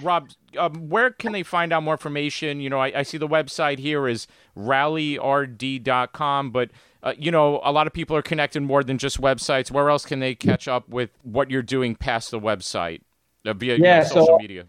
Rob, 0.01 0.29
um, 0.57 0.89
where 0.89 1.09
can 1.09 1.31
they 1.31 1.43
find 1.43 1.71
out 1.71 1.81
more 1.81 1.93
information? 1.93 2.59
You 2.59 2.69
know, 2.69 2.79
I, 2.79 2.99
I 2.99 3.03
see 3.03 3.17
the 3.17 3.29
website 3.29 3.79
here 3.79 4.09
is 4.09 4.27
rallyrd.com, 4.57 6.51
but 6.51 6.69
uh, 7.05 7.13
you 7.19 7.29
know, 7.29 7.61
a 7.63 7.71
lot 7.71 7.85
of 7.85 7.93
people 7.93 8.17
are 8.17 8.23
connected 8.23 8.61
more 8.61 8.83
than 8.83 8.97
just 8.97 9.21
websites. 9.21 9.69
Where 9.69 9.89
else 9.89 10.05
can 10.05 10.19
they 10.19 10.33
catch 10.33 10.67
up 10.67 10.89
with 10.89 11.11
what 11.21 11.51
you're 11.51 11.61
doing 11.61 11.95
past 11.95 12.31
the 12.31 12.39
website 12.39 13.01
uh, 13.45 13.53
via 13.53 13.77
yeah, 13.77 14.03
social 14.03 14.25
so, 14.25 14.37
media? 14.39 14.65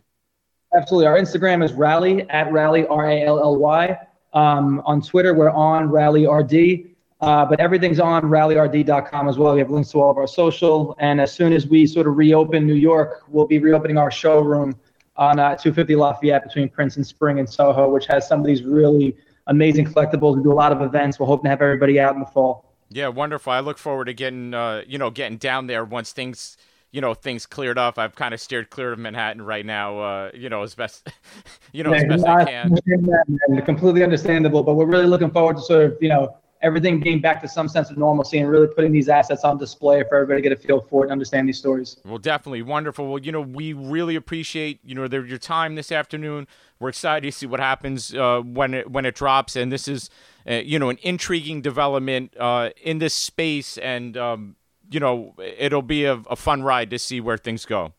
Absolutely. 0.76 1.06
Our 1.06 1.18
Instagram 1.18 1.64
is 1.64 1.72
rally 1.72 2.28
at 2.28 2.52
rally 2.52 2.86
r 2.86 3.08
a 3.08 3.24
l 3.24 3.38
l 3.38 3.56
y. 3.56 3.98
Um, 4.34 4.82
on 4.84 5.00
Twitter, 5.00 5.32
we're 5.32 5.50
on 5.50 5.90
rally 5.90 6.26
rd. 6.26 6.92
Uh, 7.22 7.46
but 7.46 7.58
everything's 7.58 7.98
on 7.98 8.24
rallyrd.com 8.24 9.26
as 9.26 9.38
well. 9.38 9.54
We 9.54 9.60
have 9.60 9.70
links 9.70 9.90
to 9.92 10.02
all 10.02 10.10
of 10.10 10.18
our 10.18 10.26
social. 10.26 10.94
And 10.98 11.18
as 11.18 11.32
soon 11.32 11.54
as 11.54 11.66
we 11.66 11.86
sort 11.86 12.06
of 12.06 12.18
reopen 12.18 12.66
New 12.66 12.74
York, 12.74 13.22
we'll 13.28 13.46
be 13.46 13.58
reopening 13.58 13.96
our 13.96 14.10
showroom 14.10 14.78
on 15.16 15.38
uh, 15.38 15.56
250 15.56 15.96
Lafayette 15.96 16.42
between 16.42 16.68
Prince 16.68 16.96
and 16.96 17.06
Spring 17.06 17.38
and 17.38 17.48
Soho, 17.48 17.88
which 17.88 18.04
has 18.06 18.28
some 18.28 18.40
of 18.40 18.46
these 18.46 18.64
really 18.64 19.16
amazing 19.46 19.86
collectibles. 19.86 20.36
We 20.36 20.42
do 20.42 20.52
a 20.52 20.54
lot 20.54 20.72
of 20.72 20.82
events. 20.82 21.18
We're 21.18 21.26
hoping 21.26 21.44
to 21.44 21.50
have 21.50 21.62
everybody 21.62 21.98
out 22.00 22.14
in 22.14 22.20
the 22.20 22.26
fall. 22.26 22.64
Yeah, 22.90 23.08
wonderful. 23.08 23.52
I 23.52 23.60
look 23.60 23.78
forward 23.78 24.06
to 24.06 24.14
getting, 24.14 24.54
uh, 24.54 24.82
you 24.86 24.98
know, 24.98 25.10
getting 25.10 25.38
down 25.38 25.66
there 25.66 25.84
once 25.84 26.12
things, 26.12 26.56
you 26.92 27.00
know, 27.00 27.14
things 27.14 27.44
cleared 27.44 27.78
up. 27.78 27.98
I've 27.98 28.14
kind 28.14 28.32
of 28.32 28.40
steered 28.40 28.70
clear 28.70 28.92
of 28.92 28.98
Manhattan 28.98 29.42
right 29.42 29.66
now, 29.66 29.98
uh, 29.98 30.30
you 30.34 30.48
know, 30.48 30.62
as 30.62 30.74
best, 30.74 31.08
you 31.72 31.82
know, 31.82 31.92
yeah, 31.92 32.02
as 32.02 32.22
best 32.22 32.26
I 32.26 32.44
can. 32.44 33.62
Completely 33.64 34.04
understandable, 34.04 34.62
but 34.62 34.74
we're 34.74 34.86
really 34.86 35.06
looking 35.06 35.30
forward 35.30 35.56
to 35.56 35.62
sort 35.62 35.84
of, 35.84 35.98
you 36.00 36.08
know, 36.08 36.36
everything 36.62 37.00
being 37.00 37.20
back 37.20 37.40
to 37.42 37.48
some 37.48 37.68
sense 37.68 37.90
of 37.90 37.98
normalcy 37.98 38.38
and 38.38 38.50
really 38.50 38.66
putting 38.66 38.92
these 38.92 39.08
assets 39.08 39.44
on 39.44 39.58
display 39.58 40.02
for 40.08 40.16
everybody 40.16 40.42
to 40.42 40.48
get 40.48 40.58
a 40.58 40.60
feel 40.60 40.80
for 40.80 41.02
it 41.02 41.06
and 41.06 41.12
understand 41.12 41.48
these 41.48 41.58
stories. 41.58 41.98
Well, 42.04 42.18
definitely 42.18 42.62
wonderful. 42.62 43.08
Well, 43.08 43.18
you 43.18 43.32
know, 43.32 43.40
we 43.40 43.72
really 43.72 44.16
appreciate 44.16 44.80
you 44.84 44.94
know 44.94 45.04
your 45.04 45.38
time 45.38 45.74
this 45.74 45.92
afternoon. 45.92 46.46
We're 46.78 46.90
excited 46.90 47.30
to 47.30 47.32
see 47.32 47.46
what 47.46 47.60
happens 47.60 48.14
uh, 48.14 48.40
when 48.40 48.74
it 48.74 48.90
when 48.90 49.04
it 49.06 49.14
drops, 49.14 49.56
and 49.56 49.70
this 49.70 49.88
is 49.88 50.10
uh, 50.48 50.54
you 50.54 50.78
know 50.78 50.90
an 50.90 50.98
intriguing 51.02 51.60
development 51.62 52.34
uh, 52.38 52.70
in 52.82 52.98
this 52.98 53.14
space, 53.14 53.78
and 53.78 54.16
um, 54.16 54.56
you 54.90 55.00
know 55.00 55.34
it'll 55.38 55.82
be 55.82 56.04
a, 56.04 56.14
a, 56.30 56.36
fun 56.36 56.62
ride 56.62 56.90
to 56.90 56.98
see 56.98 57.20
where 57.20 57.36
things 57.36 57.64
go. 57.64 57.92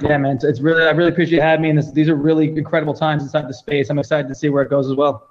Yeah, 0.00 0.16
man, 0.18 0.36
it's, 0.36 0.44
it's 0.44 0.60
really 0.60 0.84
I 0.84 0.90
really 0.90 1.10
appreciate 1.10 1.36
you 1.36 1.42
having 1.42 1.62
me, 1.62 1.70
and 1.70 1.78
this, 1.78 1.90
these 1.90 2.08
are 2.08 2.14
really 2.14 2.48
incredible 2.48 2.94
times 2.94 3.22
inside 3.22 3.48
the 3.48 3.54
space. 3.54 3.90
I'm 3.90 3.98
excited 3.98 4.28
to 4.28 4.34
see 4.34 4.48
where 4.48 4.62
it 4.62 4.70
goes 4.70 4.90
as 4.90 4.96
well. 4.96 5.29